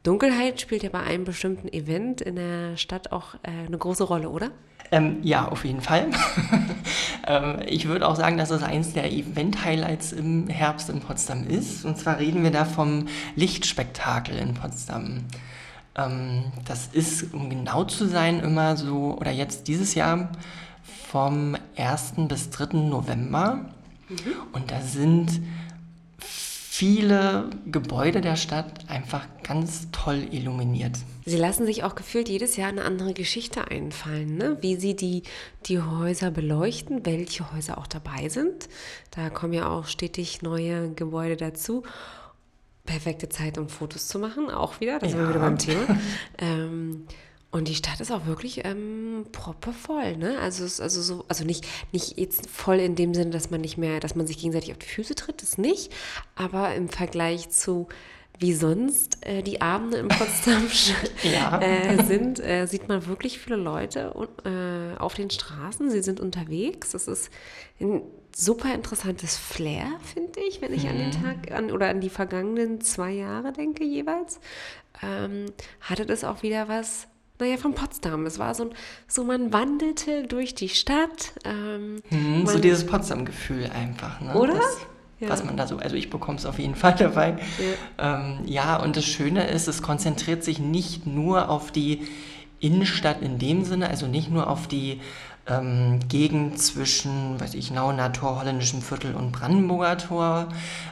Dunkelheit 0.03 0.61
spielt 0.61 0.83
ja 0.83 0.89
bei 0.89 1.01
einem 1.01 1.25
bestimmten 1.25 1.67
Event 1.67 2.21
in 2.21 2.37
der 2.37 2.77
Stadt 2.77 3.11
auch 3.11 3.35
äh, 3.43 3.65
eine 3.65 3.77
große 3.77 4.05
Rolle, 4.05 4.29
oder? 4.29 4.51
Ähm, 4.91 5.17
ja, 5.21 5.47
auf 5.47 5.65
jeden 5.65 5.81
Fall. 5.81 6.07
ähm, 7.27 7.57
ich 7.65 7.87
würde 7.87 8.07
auch 8.07 8.15
sagen, 8.15 8.37
dass 8.37 8.51
es 8.51 8.63
eins 8.63 8.93
der 8.93 9.11
Event-Highlights 9.11 10.13
im 10.13 10.47
Herbst 10.47 10.89
in 10.89 11.01
Potsdam 11.01 11.45
ist. 11.45 11.83
Und 11.85 11.97
zwar 11.97 12.19
reden 12.19 12.43
wir 12.43 12.51
da 12.51 12.65
vom 12.65 13.07
Lichtspektakel 13.35 14.37
in 14.37 14.53
Potsdam. 14.53 15.25
Ähm, 15.95 16.45
das 16.65 16.87
ist, 16.93 17.33
um 17.33 17.49
genau 17.49 17.83
zu 17.83 18.07
sein, 18.07 18.39
immer 18.39 18.77
so, 18.77 19.17
oder 19.19 19.31
jetzt 19.31 19.67
dieses 19.67 19.93
Jahr 19.95 20.29
vom 21.11 21.57
1. 21.75 22.13
bis 22.27 22.49
3. 22.49 22.77
November. 22.77 23.65
Mhm. 24.09 24.17
Und 24.53 24.71
da 24.71 24.81
sind 24.81 25.41
viele 26.77 27.49
Gebäude 27.65 28.21
der 28.21 28.35
Stadt 28.35 28.87
einfach 28.87 29.25
ganz 29.41 29.87
toll 29.91 30.27
illuminiert. 30.29 30.95
Sie 31.25 31.35
lassen 31.35 31.65
sich 31.65 31.83
auch 31.83 31.95
gefühlt 31.95 32.29
jedes 32.29 32.55
Jahr 32.55 32.69
eine 32.69 32.83
andere 32.83 33.15
Geschichte 33.15 33.67
einfallen, 33.71 34.37
ne? 34.37 34.57
wie 34.61 34.75
sie 34.75 34.95
die, 34.95 35.23
die 35.65 35.81
Häuser 35.81 36.29
beleuchten, 36.29 37.03
welche 37.03 37.51
Häuser 37.51 37.79
auch 37.79 37.87
dabei 37.87 38.29
sind. 38.29 38.69
Da 39.09 39.31
kommen 39.31 39.53
ja 39.53 39.67
auch 39.67 39.87
stetig 39.87 40.43
neue 40.43 40.91
Gebäude 40.93 41.35
dazu. 41.35 41.81
Perfekte 42.85 43.27
Zeit, 43.27 43.57
um 43.57 43.69
Fotos 43.69 44.07
zu 44.07 44.19
machen, 44.19 44.51
auch 44.51 44.79
wieder, 44.79 44.99
da 44.99 45.09
sind 45.09 45.17
wir 45.17 45.29
wieder 45.29 45.39
beim 45.39 45.57
Thema. 45.57 45.99
ähm, 46.37 47.07
und 47.49 47.69
die 47.69 47.75
Stadt 47.75 48.01
ist 48.01 48.11
auch 48.11 48.25
wirklich 48.25 48.65
ähm, 48.65 49.25
proppevoll, 49.31 50.17
ne? 50.17 50.37
Also, 50.39 50.63
also 50.83 51.01
so, 51.01 51.25
also 51.29 51.45
nicht, 51.45 51.65
nicht 51.93 52.17
jetzt 52.17 52.49
voll 52.49 52.77
in 52.79 52.95
dem 52.95 53.13
Sinne, 53.13 53.31
dass 53.31 53.49
man 53.49 53.61
nicht 53.61 53.77
mehr, 53.77 53.99
dass 53.99 54.15
man 54.15 54.27
sich 54.27 54.37
gegenseitig 54.37 54.71
auf 54.71 54.77
die 54.79 54.87
Füße 54.87 55.15
tritt, 55.15 55.41
das 55.41 55.57
nicht. 55.57 55.93
Aber 56.35 56.75
im 56.75 56.89
Vergleich 56.89 57.49
zu 57.49 57.87
wie 58.39 58.53
sonst 58.53 59.25
äh, 59.25 59.41
die 59.41 59.61
Abende 59.61 59.97
in 59.97 60.09
Potsdam 60.09 60.67
ja. 61.23 61.59
äh, 61.61 62.03
sind, 62.05 62.39
äh, 62.39 62.67
sieht 62.67 62.87
man 62.87 63.07
wirklich 63.07 63.39
viele 63.39 63.55
Leute 63.55 64.13
äh, 64.43 64.99
auf 64.99 65.15
den 65.15 65.29
Straßen. 65.29 65.89
Sie 65.89 66.03
sind 66.03 66.19
unterwegs. 66.19 66.91
Das 66.91 67.07
ist 67.07 67.31
ein 67.79 68.01
super 68.35 68.73
interessantes 68.73 69.37
Flair, 69.37 69.87
finde 70.13 70.39
ich, 70.47 70.61
wenn 70.61 70.73
ich 70.73 70.83
mhm. 70.83 70.89
an 70.89 70.97
den 70.97 71.07
mhm. 71.07 71.23
Tag 71.23 71.51
an, 71.51 71.71
oder 71.71 71.89
an 71.89 72.01
die 72.01 72.09
vergangenen 72.09 72.81
zwei 72.81 73.11
Jahre 73.11 73.53
denke 73.53 73.83
jeweils. 73.83 74.39
Ähm, 75.01 75.45
hatte 75.81 76.05
das 76.05 76.23
auch 76.23 76.43
wieder 76.43 76.67
was 76.67 77.07
naja, 77.39 77.57
von 77.57 77.73
Potsdam. 77.73 78.25
Es 78.25 78.39
war 78.39 78.53
so, 78.55 78.63
ein, 78.63 78.69
so 79.07 79.23
man 79.23 79.53
wandelte 79.53 80.23
durch 80.27 80.55
die 80.55 80.69
Stadt. 80.69 81.33
Ähm, 81.45 82.01
hm, 82.09 82.45
so 82.47 82.59
dieses 82.59 82.85
Potsdam-Gefühl 82.85 83.69
einfach, 83.73 84.21
ne? 84.21 84.33
Oder? 84.33 84.55
Das, 84.55 84.77
ja. 85.19 85.29
Was 85.29 85.43
man 85.43 85.57
da 85.57 85.65
so, 85.65 85.77
also 85.77 85.95
ich 85.95 86.09
bekomme 86.09 86.37
es 86.37 86.45
auf 86.45 86.59
jeden 86.59 86.75
Fall 86.75 86.95
dabei. 86.99 87.37
Ja. 87.97 88.19
Ähm, 88.19 88.39
ja, 88.45 88.77
und 88.77 88.95
das 88.95 89.05
Schöne 89.05 89.47
ist, 89.47 89.67
es 89.67 89.81
konzentriert 89.81 90.43
sich 90.43 90.59
nicht 90.59 91.07
nur 91.07 91.49
auf 91.49 91.71
die 91.71 92.07
Innenstadt 92.59 93.21
in 93.21 93.37
dem 93.37 93.63
Sinne, 93.63 93.89
also 93.89 94.07
nicht 94.07 94.31
nur 94.31 94.49
auf 94.49 94.67
die 94.67 94.99
ähm, 95.47 95.99
Gegend 96.07 96.59
zwischen, 96.59 97.39
weiß 97.39 97.53
ich, 97.53 97.71
Nauener 97.71 98.11
Tor, 98.11 98.39
Holländischem 98.39 98.81
Viertel 98.81 99.15
und 99.15 99.31
Brandenburger 99.31 99.97
Tor. 99.97 100.47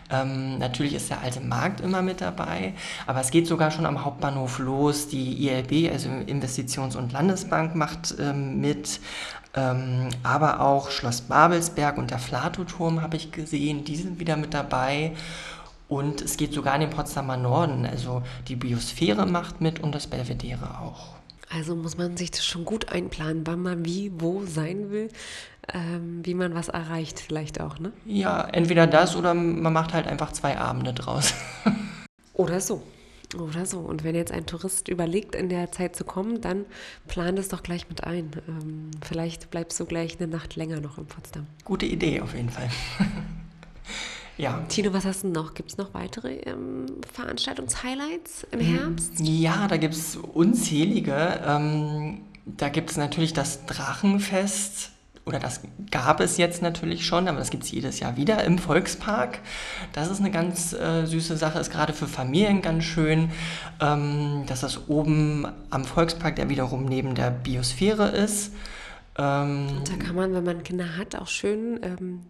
Ähm, 0.10 0.58
natürlich 0.58 0.94
ist 0.94 1.10
der 1.10 1.22
alte 1.22 1.42
Markt 1.42 1.82
immer 1.82 2.02
mit 2.02 2.22
dabei, 2.22 2.74
aber 3.08 3.20
es 3.22 3.32
geht 3.32 3.48
sogar 3.48 3.72
schon 3.72 3.86
am 3.86 4.06
Hauptbahnhof 4.06 4.60
los. 4.60 5.08
Die 5.08 5.48
ILB, 5.48 5.92
also 5.92 6.10
Investitions- 6.10 6.96
und 6.96 7.12
Landesbank, 7.12 7.76
macht 7.76 8.16
ähm, 8.20 8.62
mit. 8.62 9.00
Ähm, 9.58 10.10
aber 10.24 10.60
auch 10.60 10.90
Schloss 10.90 11.22
Babelsberg 11.22 11.98
und 11.98 12.12
der 12.12 12.20
Flatoturm 12.20 13.02
habe 13.02 13.16
ich 13.16 13.32
gesehen, 13.32 13.86
die 13.86 13.96
sind 13.96 14.20
wieder 14.20 14.36
mit 14.36 14.54
dabei. 14.54 15.14
Und 15.88 16.22
es 16.22 16.38
geht 16.38 16.54
sogar 16.54 16.76
in 16.76 16.82
den 16.82 16.90
Potsdamer 16.90 17.38
Norden. 17.38 17.86
Also 17.86 18.24
die 18.48 18.56
Biosphäre 18.56 19.26
macht 19.26 19.62
mit 19.62 19.80
und 19.80 19.94
das 19.94 20.08
Belvedere 20.08 20.80
auch. 20.80 21.16
Also 21.56 21.74
muss 21.74 21.98
man 21.98 22.18
sich 22.18 22.32
das 22.32 22.46
schon 22.46 22.66
gut 22.66 22.90
einplanen, 22.90 23.48
wann 23.48 23.62
man 23.62 23.86
wie, 23.86 24.12
wo 24.18 24.46
sein 24.46 24.92
will, 24.92 25.08
ähm, 25.74 26.20
wie 26.24 26.34
man 26.34 26.54
was 26.54 26.68
erreicht, 26.68 27.22
vielleicht 27.22 27.62
auch, 27.62 27.80
ne? 27.80 27.94
Ja, 28.06 28.46
entweder 28.52 28.88
das 28.88 29.16
oder 29.16 29.34
man 29.34 29.72
macht 29.72 29.94
halt 29.94 30.06
einfach 30.06 30.34
zwei 30.34 30.58
Abende 30.58 30.94
draus. 30.94 31.34
oder 32.34 32.60
so. 32.60 32.84
Oder 33.40 33.66
so. 33.66 33.80
Und 33.80 34.04
wenn 34.04 34.16
jetzt 34.16 34.34
ein 34.34 34.46
Tourist 34.46 34.90
überlegt, 34.90 35.34
in 35.34 35.48
der 35.48 35.72
Zeit 35.72 35.96
zu 35.96 36.04
kommen, 36.04 36.42
dann 36.42 36.66
plan 37.08 37.38
das 37.38 37.48
doch 37.48 37.64
gleich 37.64 37.88
mit 37.88 38.04
ein. 38.04 38.32
Ähm, 38.50 38.92
vielleicht 39.02 39.50
bleibst 39.50 39.80
du 39.80 39.86
gleich 39.86 40.20
eine 40.20 40.28
Nacht 40.28 40.58
länger 40.58 40.82
noch 40.82 40.98
in 40.98 41.06
Potsdam. 41.06 41.48
Gute 41.64 41.86
Idee 41.86 42.20
auf 42.20 42.36
jeden 42.36 42.50
Fall. 42.50 42.70
ja. 44.38 44.63
Tino, 44.68 44.94
was 44.94 45.06
hast 45.06 45.24
du 45.24 45.27
noch? 45.30 45.54
Gibt 45.54 45.72
es 45.72 45.77
noch 45.77 45.94
weitere 45.94 46.36
ähm, 46.39 46.86
Veranstaltungshighlights 47.13 48.48
im 48.51 48.60
hm, 48.60 48.77
Herbst? 48.77 49.13
Ja, 49.20 49.68
da 49.68 49.77
gibt 49.77 49.94
es 49.94 50.15
unzählige. 50.15 51.42
Ähm, 51.46 52.22
da 52.46 52.70
gibt 52.70 52.92
es 52.92 52.98
natürlich 52.98 53.34
das 53.34 53.65
Drachenfest 53.65 54.92
oder 55.25 55.39
das 55.39 55.62
gab 55.89 56.20
es 56.20 56.38
jetzt 56.38 56.62
natürlich 56.62 57.06
schon, 57.06 57.27
aber 57.27 57.39
das 57.39 57.50
gibt 57.50 57.63
es 57.63 57.72
jedes 57.72 58.00
Jahr 58.00 58.15
wieder 58.15 58.44
im 58.44 58.60
Volkspark. 58.60 59.39
Das 59.92 60.10
ist 60.10 60.20
eine 60.20 60.30
ganz 60.30 60.74
äh, 60.74 61.06
süße 61.06 61.36
Sache, 61.36 61.58
ist 61.58 61.72
gerade 61.72 61.94
für 61.94 62.08
Familien 62.08 62.62
ganz 62.62 62.84
schön, 62.84 63.32
ähm, 63.82 64.44
dass 64.46 64.62
das 64.62 64.88
oben 64.88 65.48
am 65.72 65.84
Volkspark, 65.84 66.36
der 66.36 66.50
wiederum 66.50 66.86
neben 66.86 67.15
der 67.15 67.32
Biosphäre 67.32 68.10
ist. 68.10 68.54
Ähm, 69.18 69.68
Und 69.77 69.89
da 69.89 69.96
kann 69.96 70.15
man, 70.15 70.34
wenn 70.34 70.44
man 70.44 70.62
Kinder 70.62 70.96
hat, 70.96 71.15
auch 71.15 71.27
schön 71.27 71.80
ähm, 71.82 72.22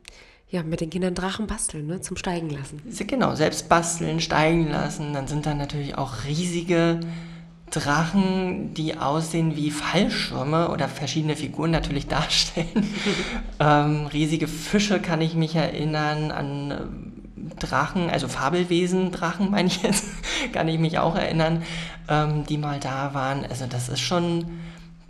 ja, 0.55 0.63
mit 0.63 0.79
den 0.79 0.89
Kindern 0.89 1.13
Drachen 1.15 1.47
basteln, 1.47 1.85
ne, 1.85 1.99
zum 1.99 2.15
Steigen 2.15 2.49
lassen. 2.49 2.81
Genau, 3.07 3.35
selbst 3.35 3.67
basteln, 3.67 4.21
steigen 4.21 4.69
lassen. 4.69 5.13
Dann 5.13 5.27
sind 5.27 5.45
da 5.45 5.53
natürlich 5.53 5.97
auch 5.97 6.23
riesige 6.25 7.01
Drachen, 7.71 8.73
die 8.73 8.97
aussehen 8.97 9.57
wie 9.57 9.69
Fallschirme 9.69 10.69
oder 10.69 10.87
verschiedene 10.87 11.35
Figuren 11.35 11.71
natürlich 11.71 12.07
darstellen. 12.07 12.93
ähm, 13.59 14.07
riesige 14.07 14.47
Fische 14.47 15.01
kann 15.01 15.19
ich 15.19 15.35
mich 15.35 15.55
erinnern 15.55 16.31
an 16.31 16.71
äh, 16.71 17.55
Drachen, 17.59 18.09
also 18.09 18.29
Fabelwesen, 18.29 19.11
Drachen 19.11 19.51
meine 19.51 19.67
ich 19.67 19.83
jetzt, 19.83 20.05
kann 20.53 20.69
ich 20.69 20.79
mich 20.79 20.99
auch 20.99 21.15
erinnern, 21.17 21.63
ähm, 22.07 22.45
die 22.45 22.57
mal 22.57 22.79
da 22.79 23.13
waren. 23.13 23.45
Also 23.45 23.65
das 23.67 23.89
ist 23.89 23.99
schon, 23.99 24.45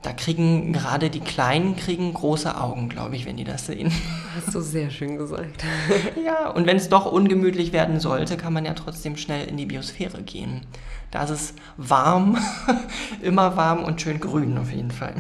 da 0.06 0.14
kriegen 0.14 0.72
gerade 0.72 1.10
die 1.10 1.20
Kleinen 1.20 1.76
kriegen 1.76 2.14
große 2.14 2.62
Augen, 2.62 2.90
glaube 2.90 3.16
ich, 3.16 3.26
wenn 3.26 3.38
die 3.38 3.44
das 3.44 3.66
sehen. 3.66 3.92
Hast 4.36 4.54
du 4.54 4.62
sehr 4.62 4.92
schön 4.92 5.18
gesagt. 5.18 5.64
ja, 6.24 6.52
und 6.52 6.68
wenn 6.68 6.78
es 6.78 6.90
doch 6.90 7.12
ungemütlich 7.12 7.74
werden 7.74 8.00
sollte, 8.00 8.38
kann 8.38 8.54
man 8.54 8.66
ja 8.66 8.76
trotzdem 8.76 9.18
schnell 9.18 9.48
in 9.48 9.58
die 9.58 9.66
Biosphäre 9.66 10.22
gehen. 10.22 10.62
Da 11.10 11.24
ist 11.24 11.32
es 11.32 11.54
warm, 11.78 12.38
immer 13.24 13.58
warm 13.58 13.84
und 13.84 14.00
schön 14.00 14.20
grün 14.20 14.60
auf 14.60 14.72
jeden 14.72 14.92
Fall. 14.92 15.16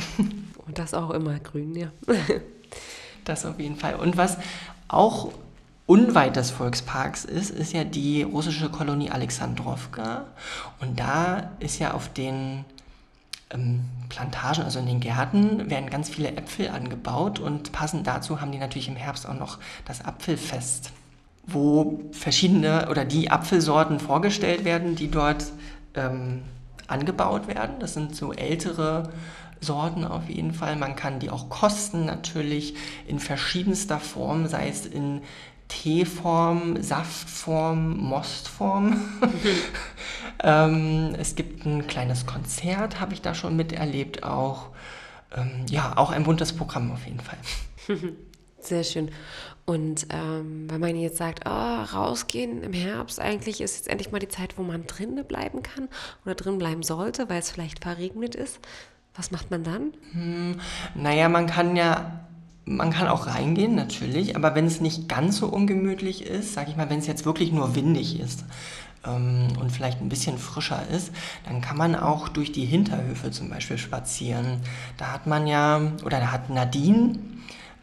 Und 0.68 0.78
das 0.78 0.94
auch 0.94 1.10
immer 1.10 1.40
grün, 1.40 1.76
ja. 1.76 1.88
Das 3.24 3.44
auf 3.44 3.60
jeden 3.60 3.78
Fall. 3.78 3.96
Und 3.96 4.18
was 4.18 4.38
auch 4.88 5.32
unweit 5.88 6.36
des 6.36 6.52
Volksparks 6.52 7.26
ist, 7.26 7.50
ist 7.50 7.74
ja 7.74 7.84
die 7.84 8.22
russische 8.22 8.70
Kolonie 8.70 9.10
Alexandrowka. 9.10 10.26
Und 10.80 11.00
da 11.00 11.50
ist 11.60 11.80
ja 11.80 11.96
auf 11.96 12.14
den 12.14 12.66
ähm, 13.52 13.86
Plantagen, 14.10 14.64
also 14.64 14.80
in 14.80 14.86
den 14.86 15.00
Gärten, 15.00 15.70
werden 15.70 15.90
ganz 15.90 16.10
viele 16.10 16.36
Äpfel 16.36 16.70
angebaut 16.70 17.40
und 17.40 17.72
passend 17.72 18.08
dazu 18.08 18.42
haben 18.42 18.52
die 18.52 18.58
natürlich 18.58 18.88
im 18.88 18.96
Herbst 18.96 19.28
auch 19.28 19.38
noch 19.38 19.60
das 19.86 20.04
Apfelfest, 20.04 20.92
wo 21.46 22.02
verschiedene 22.12 22.90
oder 22.90 23.06
die 23.06 23.32
Apfelsorten 23.32 24.00
vorgestellt 24.00 24.66
werden, 24.66 24.96
die 24.96 25.10
dort 25.10 25.46
ähm, 25.96 26.44
angebaut 26.88 27.48
werden. 27.48 27.80
Das 27.80 27.94
sind 27.94 28.16
so 28.16 28.34
ältere 28.34 29.10
Sorten 29.62 30.06
auf 30.06 30.30
jeden 30.30 30.54
Fall. 30.54 30.76
Man 30.76 30.96
kann 30.96 31.20
die 31.20 31.30
auch 31.30 31.50
kosten 31.50 32.06
natürlich 32.06 32.76
in 33.08 33.20
verschiedenster 33.20 34.00
Form, 34.00 34.48
sei 34.48 34.70
es 34.70 34.86
in 34.86 35.22
Teeform, 35.68 36.82
Saftform, 36.82 37.98
Mostform. 37.98 39.02
ähm, 40.44 41.16
es 41.18 41.36
gibt 41.36 41.66
ein 41.66 41.88
kleines 41.88 42.26
Konzert, 42.26 43.00
habe 43.00 43.14
ich 43.14 43.22
da 43.22 43.34
schon 43.34 43.56
miterlebt 43.56 44.24
auch. 44.24 44.70
Ähm, 45.36 45.66
ja, 45.70 45.94
auch 45.98 46.12
ein 46.12 46.24
buntes 46.24 46.54
Programm 46.54 46.92
auf 46.92 47.06
jeden 47.06 47.20
Fall. 47.20 47.38
Sehr 48.60 48.84
schön. 48.84 49.12
Und 49.66 50.08
ähm, 50.12 50.70
wenn 50.70 50.80
man 50.80 50.96
jetzt 50.96 51.18
sagt, 51.18 51.42
oh, 51.46 51.50
rausgehen 51.50 52.62
im 52.62 52.74
Herbst, 52.74 53.20
eigentlich 53.20 53.62
ist 53.62 53.78
jetzt 53.78 53.88
endlich 53.88 54.12
mal 54.12 54.20
die 54.20 54.28
Zeit, 54.28 54.58
wo 54.58 54.64
man 54.64 54.86
drinnen 54.86 55.26
bleiben 55.26 55.64
kann 55.64 55.90
oder 56.24 56.36
drin 56.36 56.60
bleiben 56.60 56.84
sollte, 56.84 57.30
weil 57.30 57.40
es 57.40 57.50
vielleicht 57.50 57.84
verregnet 57.84 58.36
ist. 58.36 58.60
Was 59.16 59.32
macht 59.32 59.50
man 59.50 59.64
dann? 59.64 59.94
Hm, 60.12 60.60
naja, 60.94 61.30
man 61.30 61.48
kann 61.48 61.76
ja, 61.76 62.28
man 62.66 62.92
kann 62.92 63.08
auch 63.08 63.28
reingehen, 63.28 63.76
natürlich, 63.76 64.36
aber 64.36 64.56
wenn 64.56 64.66
es 64.66 64.82
nicht 64.82 65.08
ganz 65.08 65.38
so 65.38 65.48
ungemütlich 65.48 66.26
ist, 66.26 66.54
sage 66.54 66.72
ich 66.72 66.78
mal, 66.78 66.90
wenn 66.90 67.00
es 67.00 67.08
jetzt 67.08 67.26
wirklich 67.26 67.52
nur 67.52 67.76
windig 67.76 68.20
ist, 68.20 68.44
ähm, 69.06 69.48
und 69.60 69.72
vielleicht 69.72 70.02
ein 70.02 70.10
bisschen 70.10 70.38
frischer 70.38 70.88
ist, 70.90 71.12
dann 71.46 71.62
kann 71.62 71.78
man 71.78 71.96
auch 71.96 72.30
durch 72.30 72.52
die 72.52 72.66
Hinterhöfe 72.66 73.32
zum 73.32 73.50
Beispiel 73.50 73.78
spazieren. 73.78 74.62
Da 74.98 75.14
hat 75.14 75.28
man 75.28 75.48
ja, 75.48 75.94
oder 76.04 76.20
da 76.20 76.32
hat 76.32 76.50
Nadine 76.50 77.18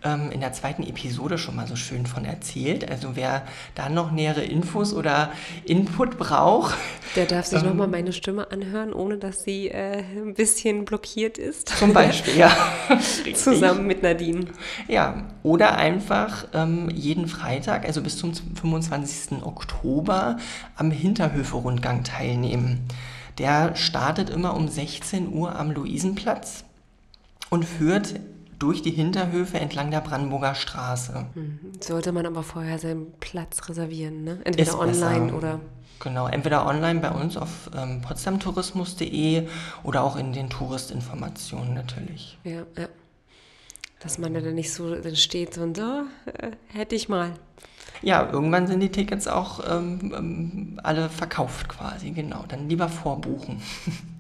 in 0.05 0.41
der 0.41 0.53
zweiten 0.53 0.83
Episode 0.83 1.39
schon 1.39 1.55
mal 1.55 1.69
so 1.69 1.77
schön 1.77 2.07
von 2.07 2.25
erzählt. 2.25 2.91
Also 2.91 3.15
wer 3.15 3.47
da 3.75 3.89
noch 3.89 4.11
nähere 4.11 4.43
Infos 4.43 4.93
oder 4.95 5.33
Input 5.65 6.19
braucht. 6.19 6.77
Der 7.15 7.27
darf 7.27 7.47
sich 7.47 7.63
ähm, 7.63 7.69
nochmal 7.69 7.89
meine 7.89 8.13
Stimme 8.13 8.51
anhören, 8.51 8.93
ohne 8.93 9.19
dass 9.19 9.45
sie 9.45 9.69
äh, 9.69 10.03
ein 10.17 10.35
bisschen 10.35 10.85
blockiert 10.85 11.39
ist. 11.39 11.69
Zum 11.69 11.93
Beispiel, 11.93 12.37
ja. 12.37 12.51
Zusammen 13.35 13.87
mit 13.87 14.03
Nadine. 14.03 14.47
Ja, 14.89 15.29
oder 15.43 15.77
einfach 15.77 16.47
ähm, 16.53 16.91
jeden 16.91 17.29
Freitag, 17.29 17.85
also 17.87 18.03
bis 18.03 18.17
zum 18.17 18.35
25. 18.35 19.43
Oktober, 19.45 20.37
am 20.77 20.91
Hinterhöfe-Rundgang 20.91 22.03
teilnehmen. 22.03 22.81
Der 23.39 23.77
startet 23.77 24.31
immer 24.31 24.57
um 24.57 24.69
16 24.69 25.33
Uhr 25.33 25.57
am 25.57 25.71
Luisenplatz 25.71 26.65
und 27.51 27.65
führt 27.65 28.15
durch 28.63 28.81
die 28.81 28.93
Hinterhöfe 28.93 29.59
entlang 29.59 29.91
der 29.91 30.01
Brandenburger 30.01 30.55
Straße. 30.55 31.27
Mhm. 31.35 31.59
Sollte 31.81 32.13
man 32.13 32.27
aber 32.27 32.45
vorher 32.45 32.79
seinen 32.79 33.13
Platz 33.19 33.69
reservieren, 33.69 34.23
ne? 34.23 34.39
Entweder 34.45 34.71
Ist 34.71 34.79
online 34.79 35.25
besser. 35.25 35.37
oder. 35.37 35.61
Genau, 35.99 36.29
entweder 36.29 36.67
online 36.67 37.01
bei 37.01 37.11
uns 37.11 37.37
auf 37.37 37.71
ähm, 37.77 38.01
potsdamtourismus.de 38.03 39.49
oder 39.83 40.05
auch 40.05 40.15
in 40.15 40.33
den 40.33 40.49
Touristinformationen 40.49 41.75
natürlich. 41.75 42.39
Ja, 42.45 42.63
ja. 42.79 42.89
Dass 43.99 44.19
man 44.19 44.35
dann 44.35 44.55
nicht 44.55 44.73
so 44.73 44.95
dann 44.95 45.17
steht 45.17 45.59
und 45.59 45.77
so, 45.77 46.03
äh, 46.27 46.53
hätte 46.69 46.95
ich 46.95 47.09
mal. 47.09 47.33
Ja, 48.01 48.29
irgendwann 48.31 48.69
sind 48.69 48.79
die 48.79 48.91
Tickets 48.91 49.27
auch 49.27 49.61
ähm, 49.69 50.13
ähm 50.17 50.81
alle 50.85 51.09
verkauft 51.09 51.69
quasi, 51.69 52.11
genau. 52.11 52.45
Dann 52.47 52.69
lieber 52.69 52.89
vorbuchen. 52.89 53.61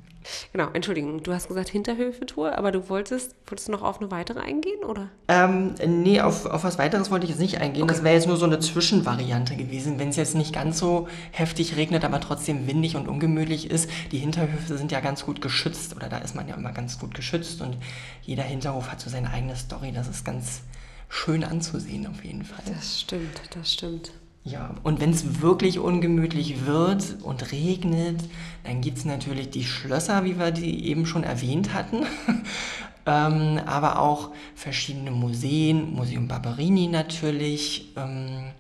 Genau, 0.53 0.69
Entschuldigung, 0.73 1.23
du 1.23 1.33
hast 1.33 1.49
gesagt 1.49 1.69
Hinterhöfe-Tour, 1.69 2.57
aber 2.57 2.73
du 2.73 2.89
wolltest, 2.89 3.35
wolltest 3.47 3.69
du 3.69 3.73
noch 3.73 3.83
auf 3.83 4.01
eine 4.01 4.11
weitere 4.11 4.41
eingehen, 4.41 4.85
oder? 4.85 5.09
Ähm, 5.29 5.75
nee, 5.87 6.21
auf, 6.21 6.47
auf 6.47 6.65
was 6.65 6.79
weiteres 6.79 7.11
wollte 7.11 7.25
ich 7.25 7.31
jetzt 7.31 7.41
nicht 7.41 7.61
eingehen. 7.61 7.85
Okay. 7.85 7.93
Das 7.93 8.05
wäre 8.05 8.15
jetzt 8.15 8.27
nur 8.27 8.37
so 8.37 8.47
eine 8.47 8.59
Zwischenvariante 8.61 9.57
gewesen, 9.57 9.99
wenn 9.99 10.09
es 10.09 10.17
jetzt 10.17 10.35
nicht 10.35 10.53
ganz 10.53 10.79
so 10.79 11.09
heftig 11.31 11.77
regnet, 11.77 12.05
aber 12.05 12.21
trotzdem 12.21 12.67
windig 12.67 12.97
und 12.97 13.09
ungemütlich 13.09 13.71
ist. 13.71 13.91
Die 14.11 14.19
Hinterhöfe 14.19 14.77
sind 14.77 14.93
ja 14.93 15.01
ganz 15.01 15.25
gut 15.25 15.41
geschützt, 15.41 15.97
oder 15.97 16.09
da 16.09 16.19
ist 16.19 16.35
man 16.35 16.49
ja 16.49 16.55
immer 16.55 16.73
ganz 16.73 16.99
gut 16.99 17.15
geschützt 17.15 17.61
und 17.61 17.77
jeder 18.23 18.43
Hinterhof 18.43 18.91
hat 18.91 19.01
so 19.01 19.11
seine 19.11 19.31
eigene 19.31 19.57
Story. 19.57 19.93
Das 19.93 20.09
ist 20.09 20.25
ganz 20.25 20.63
schön 21.09 21.45
anzusehen 21.45 22.07
auf 22.07 22.25
jeden 22.25 22.45
Fall. 22.45 22.65
Das 22.67 23.01
stimmt, 23.01 23.41
das 23.55 23.73
stimmt. 23.73 24.13
Ja, 24.45 24.75
und 24.83 25.01
wenn 25.01 25.11
es 25.11 25.41
wirklich 25.41 25.79
ungemütlich 25.79 26.67
wird 26.67 27.19
und 27.23 27.53
regnet, 27.53 28.25
dann 28.65 28.81
gibt 28.81 28.99
es 28.99 29.05
natürlich 29.05 29.51
die 29.51 29.65
Schlösser, 29.65 30.25
wie 30.25 30.37
wir 30.39 30.51
die 30.51 30.89
eben 30.89 31.07
schon 31.07 31.23
erwähnt 31.23 31.73
hatten, 31.73 32.05
ähm, 33.07 33.61
aber 33.67 34.01
auch 34.01 34.31
verschiedene 34.57 35.13
Museen, 35.13 35.95
Museum 35.95 36.27
Barberini 36.27 36.89
natürlich, 36.89 37.93
ähm, 37.97 38.51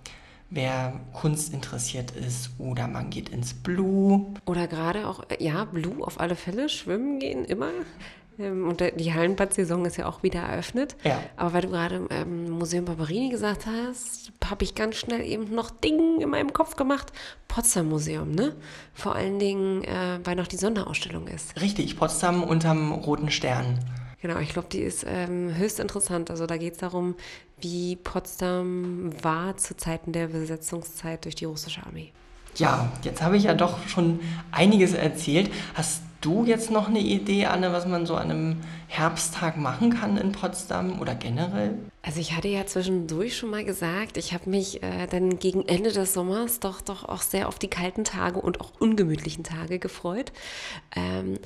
wer 0.50 1.00
Kunst 1.14 1.52
interessiert 1.52 2.12
ist, 2.12 2.50
oder 2.58 2.86
man 2.86 3.10
geht 3.10 3.30
ins 3.30 3.52
Blue. 3.52 4.26
Oder 4.46 4.68
gerade 4.68 5.08
auch, 5.08 5.24
ja, 5.40 5.64
Blue 5.64 6.06
auf 6.06 6.20
alle 6.20 6.36
Fälle, 6.36 6.68
schwimmen 6.68 7.18
gehen 7.18 7.44
immer. 7.44 7.70
Ähm, 8.38 8.68
und 8.68 8.80
die 8.80 9.12
Hallenbad-Saison 9.12 9.84
ist 9.84 9.96
ja 9.96 10.06
auch 10.06 10.22
wieder 10.22 10.40
eröffnet. 10.40 10.96
Ja. 11.04 11.20
Aber 11.36 11.54
weil 11.54 11.62
du 11.62 11.68
gerade 11.68 12.06
ähm, 12.10 12.50
Museum 12.50 12.84
Barberini 12.84 13.30
gesagt 13.30 13.66
hast, 13.66 14.32
habe 14.44 14.64
ich 14.64 14.74
ganz 14.74 14.96
schnell 14.96 15.22
eben 15.22 15.54
noch 15.54 15.70
Ding 15.70 16.20
in 16.20 16.30
meinem 16.30 16.52
Kopf 16.52 16.76
gemacht. 16.76 17.12
Potsdam 17.48 17.88
Museum, 17.88 18.32
ne? 18.32 18.54
Vor 18.94 19.14
allen 19.14 19.38
Dingen, 19.38 19.84
äh, 19.84 20.18
weil 20.24 20.36
noch 20.36 20.46
die 20.46 20.56
Sonderausstellung 20.56 21.28
ist. 21.28 21.60
Richtig, 21.60 21.96
Potsdam 21.96 22.42
unterm 22.42 22.92
Roten 22.92 23.30
Stern. 23.30 23.78
Genau, 24.22 24.38
ich 24.38 24.52
glaube, 24.52 24.68
die 24.70 24.78
ist 24.78 25.04
ähm, 25.06 25.54
höchst 25.56 25.80
interessant. 25.80 26.30
Also 26.30 26.46
da 26.46 26.56
geht 26.56 26.74
es 26.74 26.78
darum, 26.78 27.16
wie 27.60 27.96
Potsdam 27.96 29.10
war 29.22 29.56
zu 29.56 29.76
Zeiten 29.76 30.12
der 30.12 30.28
Besetzungszeit 30.28 31.24
durch 31.24 31.34
die 31.34 31.44
russische 31.44 31.84
Armee. 31.84 32.12
Ja, 32.56 32.92
jetzt 33.02 33.22
habe 33.22 33.36
ich 33.36 33.44
ja 33.44 33.54
doch 33.54 33.86
schon 33.88 34.20
einiges 34.52 34.92
erzählt. 34.92 35.50
Hast 35.74 36.02
du 36.22 36.44
jetzt 36.44 36.70
noch 36.70 36.88
eine 36.88 37.00
Idee, 37.00 37.46
Anne, 37.46 37.72
was 37.72 37.86
man 37.86 38.06
so 38.06 38.14
an 38.14 38.30
einem 38.30 38.56
Herbsttag 38.88 39.58
machen 39.58 39.94
kann 39.94 40.16
in 40.16 40.32
Potsdam 40.32 41.00
oder 41.00 41.14
generell? 41.14 41.76
Also 42.02 42.20
ich 42.20 42.34
hatte 42.34 42.48
ja 42.48 42.64
zwischendurch 42.66 43.36
schon 43.36 43.50
mal 43.50 43.64
gesagt, 43.64 44.16
ich 44.16 44.32
habe 44.32 44.48
mich 44.48 44.82
äh, 44.82 45.06
dann 45.10 45.38
gegen 45.38 45.68
Ende 45.68 45.92
des 45.92 46.14
Sommers 46.14 46.60
doch, 46.60 46.80
doch 46.80 47.04
auch 47.04 47.22
sehr 47.22 47.48
auf 47.48 47.58
die 47.58 47.68
kalten 47.68 48.04
Tage 48.04 48.40
und 48.40 48.60
auch 48.60 48.72
ungemütlichen 48.80 49.44
Tage 49.44 49.78
gefreut. 49.78 50.32
Ähm, 50.96 51.38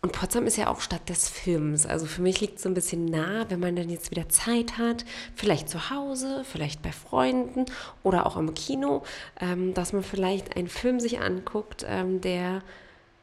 und 0.00 0.12
Potsdam 0.12 0.46
ist 0.46 0.56
ja 0.56 0.68
auch 0.68 0.80
Stadt 0.80 1.08
des 1.08 1.28
Films. 1.28 1.84
Also 1.84 2.06
für 2.06 2.22
mich 2.22 2.40
liegt 2.40 2.56
es 2.56 2.62
so 2.62 2.68
ein 2.68 2.74
bisschen 2.74 3.04
nah, 3.06 3.46
wenn 3.48 3.58
man 3.58 3.74
dann 3.74 3.90
jetzt 3.90 4.12
wieder 4.12 4.28
Zeit 4.28 4.78
hat, 4.78 5.04
vielleicht 5.34 5.68
zu 5.68 5.90
Hause, 5.90 6.44
vielleicht 6.44 6.82
bei 6.82 6.92
Freunden 6.92 7.64
oder 8.04 8.24
auch 8.24 8.36
im 8.36 8.54
Kino, 8.54 9.02
ähm, 9.40 9.74
dass 9.74 9.92
man 9.92 10.04
vielleicht 10.04 10.56
einen 10.56 10.68
Film 10.68 11.00
sich 11.00 11.18
anguckt, 11.20 11.84
ähm, 11.88 12.20
der 12.20 12.62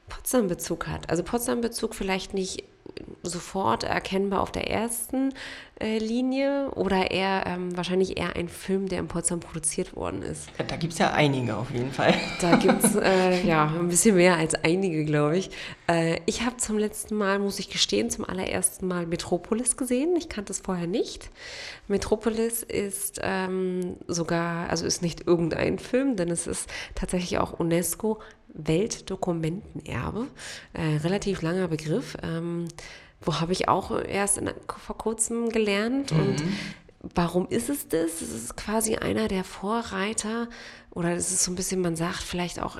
Potsdam-Bezug 0.10 0.88
hat. 0.88 1.10
Also 1.10 1.24
Potsdam-Bezug 1.24 1.96
vielleicht 1.96 2.34
nicht 2.34 2.64
sofort 3.24 3.84
erkennbar 3.84 4.42
auf 4.42 4.52
der 4.52 4.70
ersten 4.70 5.34
äh, 5.80 5.98
Linie 5.98 6.70
oder 6.76 7.12
eher 7.12 7.44
ähm, 7.46 7.76
wahrscheinlich 7.76 8.18
eher 8.18 8.36
ein 8.36 8.48
Film, 8.48 8.88
der 8.88 9.00
in 9.00 9.08
Potsdam 9.08 9.40
produziert 9.40 9.96
worden 9.96 10.22
ist. 10.22 10.48
Ja, 10.58 10.66
da 10.66 10.76
gibt 10.78 10.94
es 10.94 11.00
ja 11.00 11.12
einige 11.12 11.58
auf 11.58 11.72
jeden 11.72 11.92
Fall. 11.92 12.14
Da 12.40 12.56
gibt 12.56 12.84
es 12.84 12.96
äh, 13.02 13.46
ja 13.46 13.66
ein 13.66 13.90
bisschen 13.90 14.16
mehr 14.16 14.38
als 14.38 14.56
einige, 14.56 15.04
glaube 15.04 15.38
ich. 15.38 15.50
Äh, 15.88 16.20
ich 16.26 16.46
habe 16.46 16.58
zum 16.58 16.78
letzten 16.78 17.16
Mal, 17.16 17.40
muss 17.40 17.60
ich 17.60 17.70
gestehen, 17.70 18.10
zum 18.10 18.26
allerersten 18.26 18.88
Mal 18.88 19.06
Metropolis 19.06 19.76
gesehen. 19.76 20.16
Ich 20.16 20.30
kannte 20.30 20.54
es 20.54 20.60
vorher 20.60 20.88
nicht. 20.88 21.30
Metropolis 21.88 22.64
ist 22.64 23.20
ähm, 23.22 23.98
sogar, 24.08 24.70
also 24.70 24.86
ist 24.86 25.02
nicht 25.02 25.28
irgendein 25.28 25.80
Film, 25.80 26.16
denn 26.16 26.30
es 26.30 26.48
ist 26.48 26.70
tatsächlich 26.94 27.38
auch 27.40 27.60
UNESCO 27.60 28.20
Weltdokumentenerbe. 28.56 30.28
Äh, 30.74 30.98
relativ 30.98 31.42
langer 31.42 31.68
Begriff. 31.68 32.18
Ähm, 32.24 32.68
wo 33.22 33.40
habe 33.40 33.54
ich 33.54 33.68
auch 33.68 33.92
erst 33.92 34.38
in, 34.38 34.50
vor 34.68 34.98
kurzem 34.98 35.50
gelernt. 35.50 36.12
Mhm. 36.12 36.20
Und 36.20 36.44
warum 37.14 37.48
ist 37.48 37.70
es 37.70 37.88
das? 37.88 38.22
Es 38.22 38.34
ist 38.34 38.58
quasi 38.58 38.96
einer 38.96 39.28
der 39.28 39.44
Vorreiter 39.44 40.48
oder 40.92 41.14
es 41.14 41.32
ist 41.32 41.44
so 41.44 41.52
ein 41.52 41.56
bisschen, 41.56 41.82
man 41.82 41.96
sagt 41.96 42.24
vielleicht 42.24 42.60
auch, 42.60 42.80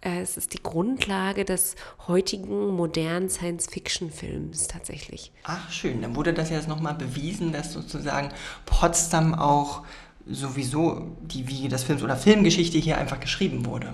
äh, 0.00 0.20
es 0.20 0.36
ist 0.36 0.54
die 0.54 0.62
Grundlage 0.62 1.44
des 1.44 1.76
heutigen 2.06 2.68
modernen 2.68 3.28
Science-Fiction-Films 3.28 4.68
tatsächlich. 4.68 5.32
Ach 5.44 5.70
schön, 5.70 6.02
dann 6.02 6.16
wurde 6.16 6.32
das 6.32 6.50
jetzt 6.50 6.68
nochmal 6.68 6.94
bewiesen, 6.94 7.52
dass 7.52 7.72
sozusagen 7.72 8.30
Potsdam 8.66 9.34
auch 9.34 9.82
sowieso 10.26 11.16
die 11.20 11.48
Wiege 11.48 11.68
des 11.68 11.84
Films 11.84 12.02
oder 12.02 12.16
Filmgeschichte 12.16 12.78
hier 12.78 12.98
einfach 12.98 13.20
geschrieben 13.20 13.66
wurde. 13.66 13.92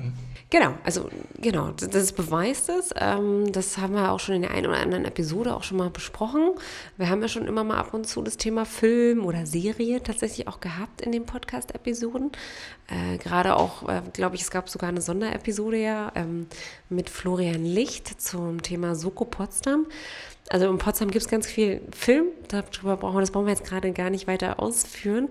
Genau, 0.50 0.72
also 0.82 1.10
genau, 1.38 1.72
das 1.72 2.12
beweist 2.12 2.70
es. 2.70 2.94
Ähm, 2.96 3.52
das 3.52 3.76
haben 3.76 3.92
wir 3.92 4.10
auch 4.10 4.18
schon 4.18 4.36
in 4.36 4.42
der 4.42 4.52
einen 4.52 4.66
oder 4.66 4.78
anderen 4.78 5.04
Episode 5.04 5.54
auch 5.54 5.62
schon 5.62 5.76
mal 5.76 5.90
besprochen. 5.90 6.52
Wir 6.96 7.10
haben 7.10 7.20
ja 7.20 7.28
schon 7.28 7.46
immer 7.46 7.64
mal 7.64 7.76
ab 7.76 7.92
und 7.92 8.06
zu 8.06 8.22
das 8.22 8.38
Thema 8.38 8.64
Film 8.64 9.26
oder 9.26 9.44
Serie 9.44 10.02
tatsächlich 10.02 10.48
auch 10.48 10.60
gehabt 10.60 11.02
in 11.02 11.12
den 11.12 11.26
Podcast-Episoden. 11.26 12.32
Äh, 12.88 13.18
Gerade 13.18 13.56
auch, 13.56 13.86
äh, 13.90 14.00
glaube 14.14 14.36
ich, 14.36 14.42
es 14.42 14.50
gab 14.50 14.70
sogar 14.70 14.88
eine 14.88 15.02
Sonderepisode 15.02 15.76
ja 15.76 16.12
ähm, 16.14 16.46
mit 16.88 17.10
Florian 17.10 17.66
Licht 17.66 18.18
zum 18.18 18.62
Thema 18.62 18.94
Soko 18.94 19.26
Potsdam. 19.26 19.86
Also 20.50 20.68
in 20.70 20.78
Potsdam 20.78 21.10
gibt 21.10 21.24
es 21.24 21.30
ganz 21.30 21.46
viel 21.46 21.82
Film, 21.94 22.26
darüber 22.48 22.96
brauchen 22.96 23.16
wir, 23.16 23.20
das 23.20 23.30
brauchen 23.30 23.46
wir 23.46 23.52
jetzt 23.52 23.64
gerade 23.64 23.92
gar 23.92 24.10
nicht 24.10 24.26
weiter 24.26 24.60
ausführen. 24.60 25.28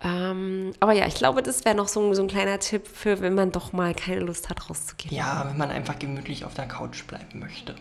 Ähm, 0.00 0.72
aber 0.78 0.92
ja, 0.92 1.06
ich 1.06 1.16
glaube, 1.16 1.42
das 1.42 1.64
wäre 1.64 1.74
noch 1.74 1.88
so, 1.88 2.14
so 2.14 2.22
ein 2.22 2.28
kleiner 2.28 2.60
Tipp 2.60 2.86
für, 2.86 3.20
wenn 3.20 3.34
man 3.34 3.50
doch 3.50 3.72
mal 3.72 3.94
keine 3.94 4.20
Lust 4.20 4.48
hat, 4.48 4.70
rauszugehen. 4.70 5.14
Ja, 5.14 5.44
wenn 5.48 5.58
man 5.58 5.70
einfach 5.70 5.98
gemütlich 5.98 6.44
auf 6.44 6.54
der 6.54 6.66
Couch 6.66 7.04
bleiben 7.04 7.40
möchte. 7.40 7.74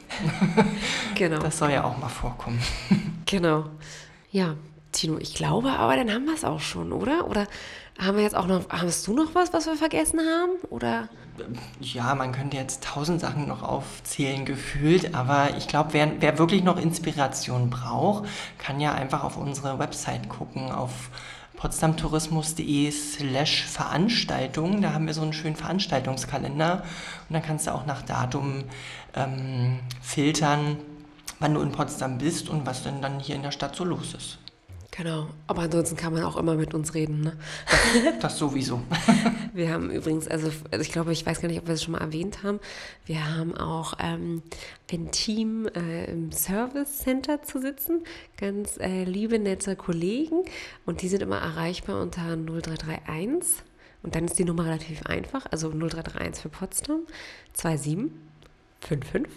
genau. 1.16 1.40
Das 1.40 1.60
soll 1.60 1.72
ja 1.72 1.84
auch 1.84 1.98
mal 1.98 2.10
vorkommen. 2.10 2.60
genau. 3.26 3.66
Ja, 4.32 4.56
Tino, 4.92 5.20
ich 5.20 5.36
glaube, 5.36 5.72
aber 5.74 5.96
dann 5.96 6.12
haben 6.12 6.26
wir 6.26 6.34
es 6.34 6.44
auch 6.44 6.60
schon, 6.60 6.92
oder? 6.92 7.28
Oder 7.28 7.48
haben 8.00 8.18
wir 8.18 8.24
jetzt 8.24 8.36
auch 8.36 8.48
noch, 8.48 8.70
hast 8.70 9.06
du 9.08 9.14
noch 9.14 9.34
was, 9.34 9.54
was 9.54 9.66
wir 9.66 9.76
vergessen 9.76 10.20
haben? 10.20 10.52
Oder? 10.70 11.10
Ja, 11.80 12.16
man 12.16 12.32
könnte 12.32 12.58
jetzt 12.58 12.84
tausend 12.84 13.22
Sachen 13.22 13.48
noch 13.48 13.62
aufzählen, 13.62 14.46
gefühlt, 14.46 15.14
aber 15.14 15.56
ich 15.58 15.68
glaube, 15.68 15.94
wer, 15.94 16.20
wer 16.20 16.40
wirklich 16.40 16.64
noch 16.64 16.80
Inspiration 16.80 17.70
braucht, 17.70 18.28
kann 18.58 18.80
ja 18.80 18.94
einfach 18.94 19.24
auf 19.24 19.38
unsere 19.38 19.78
Website 19.78 20.30
gucken, 20.30 20.72
auf 20.72 21.10
potsdamtourismus.de 21.58 22.92
slash 22.92 23.66
Veranstaltungen. 23.66 24.82
Da 24.82 24.94
haben 24.94 25.08
wir 25.08 25.14
so 25.14 25.22
einen 25.22 25.34
schönen 25.34 25.56
Veranstaltungskalender 25.56 26.84
und 27.30 27.34
dann 27.34 27.44
kannst 27.44 27.68
du 27.68 27.74
auch 27.74 27.86
nach 27.86 28.04
Datum 28.04 28.64
ähm, 29.16 29.80
filtern, 30.02 30.78
wann 31.40 31.54
du 31.54 31.62
in 31.62 31.72
Potsdam 31.72 32.18
bist 32.18 32.50
und 32.50 32.66
was 32.66 32.84
denn 32.84 33.02
dann 33.02 33.20
hier 33.20 33.36
in 33.36 33.44
der 33.44 33.52
Stadt 33.52 33.76
so 33.76 33.84
los 33.84 34.14
ist. 34.14 34.38
Genau, 34.98 35.28
aber 35.46 35.62
ansonsten 35.62 35.96
kann 35.96 36.12
man 36.12 36.24
auch 36.24 36.38
immer 36.38 36.56
mit 36.56 36.74
uns 36.74 36.96
reden. 36.96 37.22
Ne? 37.22 37.38
Das, 38.04 38.20
das 38.20 38.38
sowieso. 38.40 38.82
wir 39.54 39.72
haben 39.72 39.92
übrigens, 39.92 40.28
also, 40.28 40.50
also, 40.72 40.82
ich 40.82 40.92
glaube, 40.92 41.14
ich 41.14 41.24
weiß 41.24 41.40
gar 41.40 41.48
nicht, 41.48 41.60
ob 41.60 41.68
wir 41.68 41.76
es 41.76 41.84
schon 41.84 41.92
mal 41.92 42.02
erwähnt 42.02 42.42
haben, 42.42 42.60
wir 43.06 43.36
haben 43.38 43.56
auch 43.56 43.94
ähm, 44.00 44.42
ein 44.92 45.12
Team 45.12 45.68
äh, 45.76 46.06
im 46.06 46.32
Service 46.32 46.98
Center 46.98 47.44
zu 47.44 47.62
sitzen, 47.62 48.06
ganz 48.38 48.78
äh, 48.80 49.04
liebe, 49.04 49.38
nette 49.38 49.76
Kollegen 49.76 50.46
und 50.88 51.04
die 51.04 51.10
sind 51.10 51.22
immer 51.22 51.38
erreichbar 51.38 52.02
unter 52.02 52.36
0331 52.36 53.64
und 54.02 54.16
dann 54.16 54.26
ist 54.26 54.40
die 54.40 54.46
Nummer 54.46 54.66
relativ 54.66 55.06
einfach, 55.06 55.46
also 55.52 55.70
0331 55.70 56.42
für 56.42 56.50
Potsdam 56.50 57.02
27 57.54 58.12
55 58.82 59.32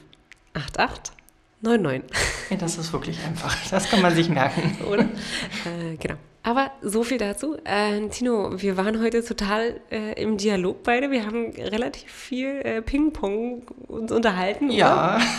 88 0.55 1.20
9,9. 1.63 2.03
Ja, 2.51 2.57
das 2.57 2.79
ist 2.79 2.93
wirklich 2.93 3.19
einfach. 3.25 3.55
Das 3.71 3.89
kann 3.91 4.01
man 4.01 4.15
sich 4.15 4.29
merken. 4.29 4.79
Oder? 4.91 5.05
Äh, 5.05 5.97
genau. 5.99 6.17
Aber 6.43 6.71
so 6.81 7.03
viel 7.03 7.19
dazu. 7.19 7.59
Äh, 7.65 8.09
Tino, 8.09 8.63
wir 8.63 8.79
waren 8.79 9.03
heute 9.03 9.23
total 9.23 9.79
äh, 9.91 10.21
im 10.21 10.39
Dialog 10.39 10.83
beide. 10.83 11.11
Wir 11.11 11.27
haben 11.27 11.51
relativ 11.51 12.11
viel 12.11 12.63
äh, 12.65 12.81
Ping-Pong 12.81 13.69
uns 13.89 14.11
unterhalten. 14.11 14.71
Ja. 14.71 15.21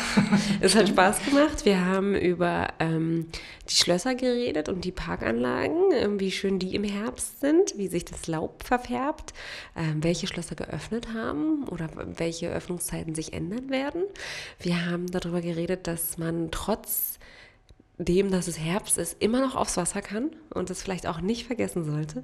Es 0.64 0.76
hat 0.76 0.90
Spaß 0.90 1.26
gemacht. 1.26 1.66
Wir 1.66 1.84
haben 1.84 2.14
über 2.14 2.68
ähm, 2.80 3.28
die 3.68 3.74
Schlösser 3.74 4.14
geredet 4.14 4.70
und 4.70 4.86
die 4.86 4.92
Parkanlagen, 4.92 5.92
äh, 5.92 6.20
wie 6.20 6.32
schön 6.32 6.60
die 6.60 6.76
im 6.76 6.84
Herbst 6.84 7.40
sind, 7.42 7.78
wie 7.78 7.88
sich 7.88 8.06
das 8.06 8.28
Laub 8.28 8.64
verfärbt, 8.64 9.34
ähm, 9.76 10.04
welche 10.04 10.28
Schlösser 10.28 10.54
geöffnet 10.54 11.08
haben 11.16 11.68
oder 11.68 11.90
welche 12.18 12.52
Öffnungszeiten 12.52 13.16
sich 13.16 13.34
ändern 13.34 13.72
werden. 13.72 14.04
Wir 14.60 14.86
haben 14.86 15.08
darüber 15.08 15.42
geredet, 15.42 15.88
dass 15.88 16.20
man 16.20 16.50
trotz 16.52 17.18
dem, 18.06 18.32
dass 18.32 18.48
es 18.48 18.60
Herbst 18.60 18.98
ist, 18.98 19.22
immer 19.22 19.42
noch 19.42 19.56
aufs 19.56 19.78
Wasser 19.78 20.02
kann 20.02 20.32
und 20.54 20.70
das 20.70 20.82
vielleicht 20.82 21.08
auch 21.08 21.22
nicht 21.22 21.46
vergessen 21.46 21.84
sollte. 21.84 22.24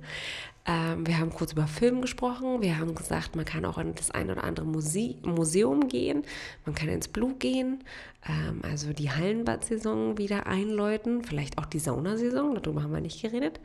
Ähm, 0.66 1.08
wir 1.08 1.18
haben 1.18 1.32
kurz 1.32 1.54
über 1.54 1.66
Film 1.66 2.02
gesprochen. 2.02 2.62
Wir 2.62 2.78
haben 2.78 2.94
gesagt, 2.94 3.36
man 3.36 3.46
kann 3.46 3.64
auch 3.64 3.78
in 3.78 3.96
das 3.96 4.12
ein 4.12 4.30
oder 4.30 4.44
andere 4.44 4.66
Muse 4.66 5.16
Museum 5.24 5.88
gehen. 5.88 6.24
Man 6.66 6.76
kann 6.76 6.90
ins 6.90 7.08
Blue 7.08 7.36
gehen, 7.36 7.84
ähm, 8.28 8.62
also 8.64 8.92
die 8.92 9.10
Hallenbad-Saison 9.10 10.18
wieder 10.18 10.46
einläuten. 10.46 11.24
Vielleicht 11.24 11.58
auch 11.58 11.66
die 11.66 11.80
Saunasaison, 11.80 12.56
darüber 12.62 12.84
haben 12.84 12.94
wir 12.94 13.00
nicht 13.00 13.22
geredet. 13.22 13.62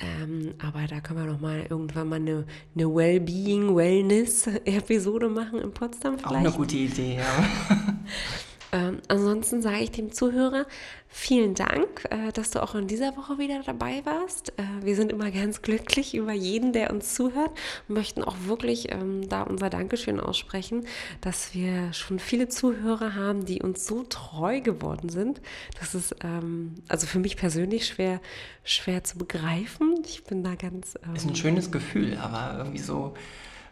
Ähm, 0.00 0.54
aber 0.62 0.86
da 0.86 1.00
können 1.00 1.24
wir 1.24 1.32
noch 1.32 1.40
mal 1.40 1.66
irgendwann 1.68 2.08
mal 2.08 2.16
eine, 2.16 2.46
eine 2.76 2.94
Wellbeing, 2.94 3.74
Wellness-Episode 3.74 5.28
machen 5.28 5.60
in 5.60 5.72
Potsdam 5.72 6.18
vielleicht. 6.18 6.32
Auch 6.32 6.38
eine 6.38 6.52
gute 6.52 6.76
Idee, 6.76 7.16
ja. 7.16 7.44
Ähm, 8.72 8.98
ansonsten 9.08 9.62
sage 9.62 9.80
ich 9.80 9.90
dem 9.90 10.12
Zuhörer 10.12 10.66
vielen 11.08 11.54
Dank, 11.54 12.06
äh, 12.10 12.30
dass 12.32 12.50
du 12.52 12.62
auch 12.62 12.74
in 12.74 12.86
dieser 12.86 13.16
Woche 13.16 13.38
wieder 13.38 13.62
dabei 13.64 14.02
warst. 14.04 14.50
Äh, 14.50 14.84
wir 14.84 14.94
sind 14.94 15.10
immer 15.10 15.30
ganz 15.30 15.60
glücklich 15.60 16.14
über 16.14 16.32
jeden, 16.32 16.72
der 16.72 16.90
uns 16.90 17.14
zuhört 17.14 17.50
und 17.88 17.96
möchten 17.96 18.22
auch 18.22 18.36
wirklich 18.44 18.92
ähm, 18.92 19.28
da 19.28 19.42
unser 19.42 19.70
Dankeschön 19.70 20.20
aussprechen, 20.20 20.86
dass 21.20 21.52
wir 21.52 21.92
schon 21.92 22.20
viele 22.20 22.48
Zuhörer 22.48 23.16
haben, 23.16 23.44
die 23.44 23.60
uns 23.60 23.86
so 23.86 24.04
treu 24.04 24.60
geworden 24.60 25.08
sind. 25.08 25.40
Das 25.80 25.94
ist 25.94 26.14
ähm, 26.22 26.76
also 26.88 27.06
für 27.06 27.18
mich 27.18 27.36
persönlich 27.36 27.86
schwer, 27.86 28.20
schwer 28.62 29.02
zu 29.02 29.18
begreifen. 29.18 30.02
Ich 30.06 30.22
bin 30.24 30.44
da 30.44 30.54
ganz. 30.54 30.94
Ähm, 31.04 31.16
ist 31.16 31.26
ein 31.26 31.36
schönes 31.36 31.72
Gefühl, 31.72 32.16
aber 32.18 32.58
irgendwie 32.58 32.78
so 32.78 33.14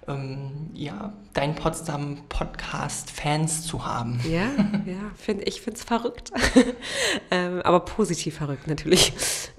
ähm, 0.09 0.71
ja, 0.75 1.13
dein 1.33 1.55
Potsdam-Podcast-Fans 1.55 3.67
zu 3.67 3.87
haben. 3.87 4.21
Ja, 4.29 4.51
ja, 4.87 5.13
find, 5.17 5.47
ich 5.47 5.61
finde 5.61 5.79
es 5.79 5.85
verrückt. 5.85 6.33
ähm, 7.31 7.63
aber 7.63 7.79
positiv 7.81 8.37
verrückt 8.37 8.67
natürlich. 8.67 9.13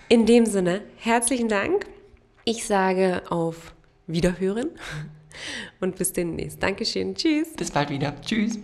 In 0.09 0.25
dem 0.25 0.45
Sinne, 0.45 0.81
herzlichen 0.97 1.47
Dank. 1.47 1.85
Ich 2.45 2.65
sage 2.65 3.23
auf 3.29 3.73
Wiederhören 4.07 4.69
und 5.79 5.95
bis 5.95 6.13
demnächst. 6.13 6.61
Dankeschön. 6.61 7.15
Tschüss. 7.15 7.53
Bis 7.55 7.71
bald 7.71 7.89
wieder. 7.89 8.19
Tschüss. 8.21 8.59